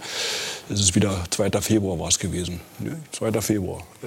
Es 0.70 0.80
ist 0.80 0.94
wieder 0.94 1.14
2. 1.30 1.50
Februar 1.60 1.98
war 1.98 2.08
es 2.08 2.18
gewesen, 2.18 2.60
ne? 2.78 2.96
2. 3.12 3.32
Februar. 3.42 3.82
Äh. 4.02 4.06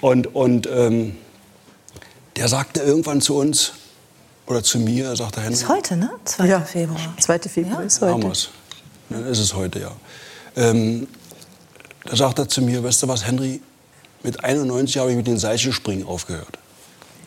Und, 0.00 0.34
und 0.34 0.68
ähm, 0.72 1.16
der 2.36 2.48
sagte 2.48 2.80
irgendwann 2.80 3.20
zu 3.20 3.36
uns, 3.36 3.72
oder 4.46 4.62
zu 4.62 4.78
mir, 4.78 5.04
er 5.08 5.16
sagte, 5.16 5.40
Henry, 5.42 5.52
Ist 5.52 5.68
heute, 5.68 5.96
ne? 5.96 6.10
2. 6.24 6.46
Ja, 6.46 6.60
Februar. 6.62 7.14
2. 7.18 7.38
Februar 7.40 7.82
ist 7.84 8.00
haben 8.00 8.14
heute. 8.14 8.26
wir's. 8.28 8.48
Ja, 9.10 9.18
ist 9.26 9.38
es 9.38 9.54
heute, 9.54 9.80
ja. 9.80 9.92
Ähm, 10.56 11.06
da 12.04 12.16
sagt 12.16 12.38
er 12.38 12.48
zu 12.48 12.62
mir, 12.62 12.82
weißt 12.82 13.02
du 13.02 13.08
was, 13.08 13.26
Henry, 13.26 13.60
mit 14.22 14.42
91 14.44 14.98
habe 14.98 15.10
ich 15.10 15.16
mit 15.16 15.26
den 15.26 15.38
Seilspringen 15.38 16.06
aufgehört. 16.06 16.58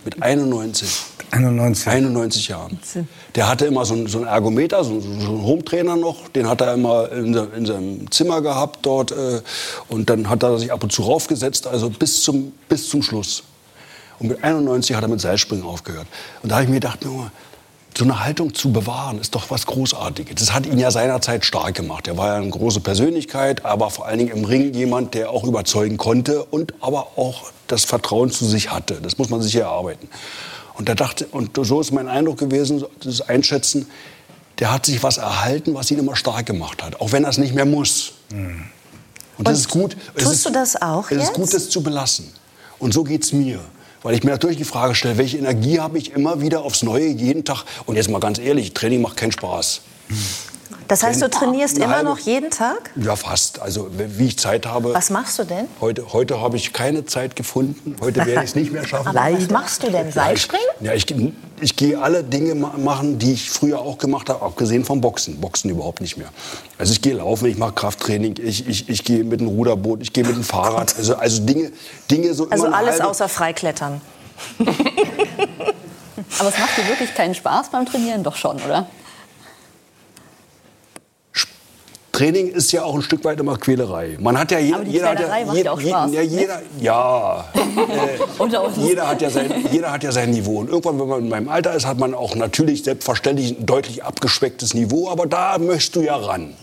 Mit 0.05 0.21
91. 0.21 0.89
91. 1.31 1.87
91 1.87 2.47
Jahren. 2.49 2.77
Der 3.35 3.47
hatte 3.47 3.65
immer 3.65 3.85
so 3.85 3.93
einen, 3.95 4.07
so 4.07 4.19
einen 4.19 4.27
Ergometer, 4.27 4.83
so, 4.83 4.99
so 4.99 5.07
einen 5.09 5.41
Hometrainer 5.43 5.95
noch. 5.95 6.27
Den 6.29 6.47
hat 6.47 6.61
er 6.61 6.73
immer 6.73 7.11
in, 7.11 7.33
se- 7.33 7.49
in 7.55 7.65
seinem 7.65 8.11
Zimmer 8.11 8.41
gehabt 8.41 8.79
dort. 8.85 9.11
Äh, 9.11 9.41
und 9.87 10.09
dann 10.09 10.29
hat 10.29 10.43
er 10.43 10.59
sich 10.59 10.71
ab 10.71 10.83
und 10.83 10.91
zu 10.91 11.01
raufgesetzt, 11.03 11.65
also 11.65 11.89
bis 11.89 12.21
zum, 12.21 12.51
bis 12.69 12.89
zum 12.89 13.01
Schluss. 13.01 13.43
Und 14.19 14.27
mit 14.27 14.43
91 14.43 14.95
hat 14.95 15.03
er 15.03 15.07
mit 15.07 15.21
Seilspringen 15.21 15.65
aufgehört. 15.65 16.05
Und 16.43 16.49
da 16.49 16.55
habe 16.55 16.65
ich 16.65 16.69
mir 16.69 16.75
gedacht, 16.75 17.03
Junge, 17.03 17.31
so 17.97 18.03
eine 18.05 18.23
Haltung 18.23 18.53
zu 18.53 18.71
bewahren, 18.71 19.19
ist 19.19 19.35
doch 19.35 19.49
was 19.51 19.65
Großartiges. 19.65 20.35
Das 20.35 20.53
hat 20.53 20.65
ihn 20.65 20.79
ja 20.79 20.89
seinerzeit 20.91 21.45
stark 21.45 21.75
gemacht. 21.75 22.07
Er 22.07 22.17
war 22.17 22.27
ja 22.29 22.35
eine 22.35 22.49
große 22.49 22.79
Persönlichkeit, 22.79 23.65
aber 23.65 23.89
vor 23.89 24.05
allen 24.07 24.19
Dingen 24.19 24.31
im 24.31 24.45
Ring 24.45 24.73
jemand, 24.73 25.13
der 25.13 25.29
auch 25.29 25.43
überzeugen 25.43 25.97
konnte 25.97 26.43
und 26.43 26.73
aber 26.81 27.17
auch 27.17 27.51
das 27.67 27.85
Vertrauen 27.85 28.31
zu 28.31 28.45
sich 28.45 28.71
hatte. 28.71 28.95
Das 29.01 29.17
muss 29.17 29.29
man 29.29 29.41
sich 29.41 29.55
erarbeiten. 29.55 30.09
Und 30.75 30.89
da 30.89 30.95
dachte, 30.95 31.27
und 31.27 31.51
so 31.61 31.81
ist 31.81 31.91
mein 31.91 32.07
Eindruck 32.07 32.39
gewesen, 32.39 32.83
das 33.03 33.21
Einschätzen, 33.21 33.87
der 34.59 34.71
hat 34.73 34.85
sich 34.85 35.03
was 35.03 35.17
erhalten, 35.17 35.73
was 35.75 35.91
ihn 35.91 35.99
immer 35.99 36.15
stark 36.15 36.45
gemacht 36.45 36.83
hat, 36.83 36.99
auch 36.99 37.11
wenn 37.11 37.23
er 37.23 37.29
es 37.29 37.37
nicht 37.37 37.53
mehr 37.53 37.65
muss. 37.65 38.13
Und 39.37 39.47
das 39.47 39.59
ist 39.59 39.69
gut. 39.69 39.95
Es 40.15 40.23
tust 40.23 40.35
ist, 40.35 40.45
du 40.45 40.49
das 40.51 40.81
auch 40.81 41.05
Es 41.11 41.17
ist 41.17 41.23
jetzt? 41.25 41.33
gut, 41.33 41.53
das 41.53 41.69
zu 41.69 41.83
belassen. 41.83 42.31
Und 42.79 42.93
so 42.93 43.03
geht 43.03 43.23
es 43.23 43.33
mir. 43.33 43.59
Weil 44.03 44.15
ich 44.15 44.23
mir 44.23 44.31
natürlich 44.31 44.57
die 44.57 44.65
Frage 44.65 44.95
stelle, 44.95 45.17
welche 45.17 45.37
Energie 45.37 45.79
habe 45.79 45.97
ich 45.97 46.11
immer 46.11 46.41
wieder 46.41 46.61
aufs 46.63 46.83
Neue, 46.83 47.07
jeden 47.07 47.45
Tag. 47.45 47.63
Und 47.85 47.95
jetzt 47.95 48.09
mal 48.09 48.19
ganz 48.19 48.37
ehrlich, 48.37 48.73
Training 48.73 49.01
macht 49.01 49.17
keinen 49.17 49.31
Spaß. 49.31 49.81
Das 50.87 51.01
heißt, 51.03 51.21
du 51.21 51.29
trainierst 51.29 51.75
Eine 51.77 51.85
immer 51.85 52.03
noch 52.03 52.19
jeden 52.19 52.49
Tag? 52.51 52.91
Ja, 52.95 53.15
fast. 53.15 53.59
Also 53.61 53.89
wie 53.91 54.27
ich 54.27 54.37
Zeit 54.37 54.65
habe. 54.65 54.93
Was 54.93 55.09
machst 55.09 55.39
du 55.39 55.43
denn? 55.43 55.65
Heute, 55.81 56.13
heute 56.13 56.41
habe 56.41 56.57
ich 56.57 56.73
keine 56.73 57.05
Zeit 57.05 57.35
gefunden. 57.35 57.95
Heute 58.01 58.25
werde 58.25 58.43
ich 58.43 58.49
es 58.49 58.55
nicht 58.55 58.71
mehr 58.71 58.85
schaffen. 58.85 59.07
Aber 59.17 59.33
was 59.37 59.49
machst 59.49 59.83
du 59.83 59.89
denn? 59.89 60.11
Seilspringen? 60.11 60.65
Ja, 60.81 60.93
ich, 60.93 61.05
ich 61.61 61.75
gehe 61.75 61.99
alle 62.01 62.23
Dinge 62.23 62.55
ma- 62.55 62.73
machen, 62.77 63.17
die 63.19 63.33
ich 63.33 63.49
früher 63.49 63.79
auch 63.79 63.97
gemacht 63.97 64.29
habe, 64.29 64.43
abgesehen 64.45 64.83
vom 64.85 64.99
Boxen. 65.01 65.39
Boxen 65.39 65.69
überhaupt 65.69 66.01
nicht 66.01 66.17
mehr. 66.17 66.27
Also 66.77 66.91
ich 66.93 67.01
gehe 67.01 67.13
laufen, 67.13 67.45
ich 67.47 67.57
mache 67.57 67.73
Krafttraining, 67.73 68.35
ich, 68.43 68.67
ich, 68.67 68.89
ich 68.89 69.03
gehe 69.03 69.23
mit 69.23 69.39
dem 69.39 69.47
Ruderboot, 69.47 70.01
ich 70.01 70.11
gehe 70.13 70.25
mit 70.25 70.35
dem 70.35 70.43
Fahrrad. 70.43 70.95
Also, 70.97 71.15
also 71.15 71.41
Dinge, 71.43 71.71
Dinge 72.11 72.33
so 72.33 72.49
Also 72.49 72.67
alles 72.67 72.95
halbe- 72.95 73.07
außer 73.09 73.29
Freiklettern. 73.29 74.01
Aber 76.39 76.49
es 76.49 76.57
macht 76.57 76.77
dir 76.77 76.87
wirklich 76.87 77.13
keinen 77.15 77.35
Spaß 77.35 77.69
beim 77.69 77.85
Trainieren? 77.85 78.23
Doch 78.23 78.35
schon, 78.35 78.57
oder? 78.61 78.87
Training 82.13 82.49
ist 82.49 82.71
ja 82.71 82.83
auch 82.83 82.93
ein 82.93 83.01
Stück 83.01 83.23
weit 83.25 83.39
immer 83.39 83.57
Quälerei. 83.57 84.17
Man 84.19 84.37
hat 84.37 84.51
ja 84.51 84.59
jeder, 84.59 84.75
Aber 84.77 84.85
die 84.85 84.91
jeder 84.91 85.09
hat 85.09 85.17
Quälerei 85.17 85.39
ja, 85.39 85.45
macht 85.47 85.57
jeder, 85.57 85.65
ja 85.65 85.71
auch 85.73 85.81
Spaß, 85.81 86.13
Ja, 86.13 86.21
jeder, 86.21 86.61
ja. 86.79 87.45
Uns. 88.37 88.77
jeder, 88.77 89.07
hat 89.07 89.21
ja 89.23 89.29
sein, 89.31 89.51
jeder 89.71 89.91
hat 89.91 90.03
ja 90.03 90.11
sein 90.11 90.29
Niveau. 90.29 90.59
Und 90.59 90.69
irgendwann, 90.69 90.99
wenn 90.99 91.07
man 91.07 91.23
in 91.23 91.29
meinem 91.29 91.49
Alter 91.49 91.73
ist, 91.73 91.87
hat 91.87 91.97
man 91.97 92.13
auch 92.13 92.35
natürlich 92.35 92.83
selbstverständlich 92.83 93.57
ein 93.57 93.65
deutlich 93.65 94.03
abgespecktes 94.03 94.75
Niveau. 94.75 95.09
Aber 95.09 95.25
da 95.25 95.57
möchtest 95.57 95.95
du 95.95 96.01
ja 96.01 96.15
ran. 96.15 96.53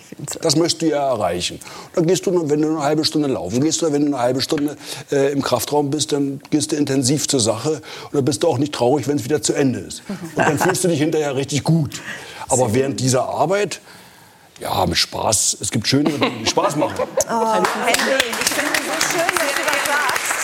Das 0.40 0.54
möchtest 0.54 0.82
du 0.82 0.86
ja 0.86 1.08
erreichen. 1.08 1.58
Dann 1.96 2.06
gehst 2.06 2.26
du, 2.26 2.48
wenn 2.48 2.62
du 2.62 2.68
eine 2.68 2.82
halbe 2.82 3.04
Stunde 3.04 3.26
laufen 3.26 3.60
gehst 3.60 3.82
oder 3.82 3.92
wenn 3.92 4.02
du 4.02 4.08
eine 4.08 4.22
halbe 4.22 4.40
Stunde 4.40 4.76
äh, 5.10 5.32
im 5.32 5.42
Kraftraum 5.42 5.90
bist, 5.90 6.12
dann 6.12 6.40
gehst 6.50 6.70
du 6.70 6.76
intensiv 6.76 7.26
zur 7.26 7.40
Sache. 7.40 7.70
Und 8.04 8.14
dann 8.14 8.24
bist 8.24 8.44
du 8.44 8.46
auch 8.46 8.58
nicht 8.58 8.72
traurig, 8.72 9.08
wenn 9.08 9.16
es 9.16 9.24
wieder 9.24 9.42
zu 9.42 9.54
Ende 9.54 9.80
ist. 9.80 10.04
Und 10.08 10.46
dann 10.46 10.58
fühlst 10.60 10.84
du 10.84 10.88
dich 10.88 11.00
hinterher 11.00 11.34
richtig 11.34 11.64
gut. 11.64 12.00
Aber 12.48 12.74
während 12.74 13.00
dieser 13.00 13.28
Arbeit, 13.28 13.80
ja, 14.60 14.86
mit 14.86 14.98
Spaß. 14.98 15.58
Es 15.60 15.70
gibt 15.70 15.88
schöne, 15.88 16.10
die 16.10 16.46
Spaß 16.50 16.76
machen. 16.76 16.94
Henry, 17.26 18.30
ich 18.40 18.48
finde 18.48 18.70
es 18.72 18.86
so 18.86 19.18
schön, 19.18 19.26
dass 19.26 19.54
du 19.54 19.62
das 19.64 19.86
sagst. 19.86 20.40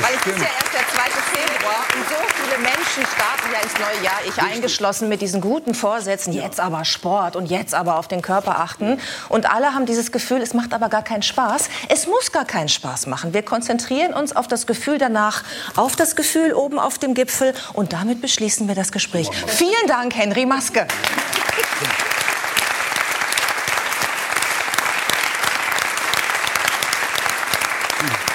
Weil 0.00 0.14
es 0.14 0.26
ist 0.26 0.38
ja 0.38 0.48
erst 0.58 0.74
der 0.74 0.88
2. 0.88 1.02
Februar 1.32 1.84
und 1.94 2.08
so 2.08 2.14
viele 2.42 2.58
Menschen 2.58 3.06
starten 3.14 3.52
ja 3.52 3.60
ins 3.60 3.78
neue 3.78 4.04
Jahr, 4.04 4.20
ich 4.26 4.42
eingeschlossen, 4.42 5.08
mit 5.08 5.20
diesen 5.20 5.40
guten 5.40 5.74
Vorsätzen, 5.74 6.32
jetzt 6.32 6.60
aber 6.60 6.84
Sport 6.84 7.36
und 7.36 7.46
jetzt 7.46 7.74
aber 7.74 7.98
auf 7.98 8.08
den 8.08 8.22
Körper 8.22 8.58
achten. 8.58 8.98
Und 9.28 9.52
alle 9.52 9.74
haben 9.74 9.86
dieses 9.86 10.10
Gefühl, 10.10 10.40
es 10.42 10.54
macht 10.54 10.74
aber 10.74 10.88
gar 10.88 11.02
keinen 11.02 11.22
Spaß. 11.22 11.68
Es 11.88 12.06
muss 12.06 12.32
gar 12.32 12.44
keinen 12.44 12.68
Spaß 12.68 13.06
machen. 13.06 13.34
Wir 13.34 13.42
konzentrieren 13.42 14.14
uns 14.14 14.34
auf 14.34 14.48
das 14.48 14.66
Gefühl 14.66 14.98
danach, 14.98 15.44
auf 15.76 15.94
das 15.94 16.16
Gefühl 16.16 16.54
oben 16.54 16.78
auf 16.78 16.98
dem 16.98 17.14
Gipfel 17.14 17.54
und 17.74 17.92
damit 17.92 18.20
beschließen 18.20 18.66
wir 18.68 18.74
das 18.74 18.92
Gespräch. 18.92 19.28
Vielen 19.46 19.86
Dank, 19.88 20.16
Henry 20.16 20.46
Maske. 20.46 20.86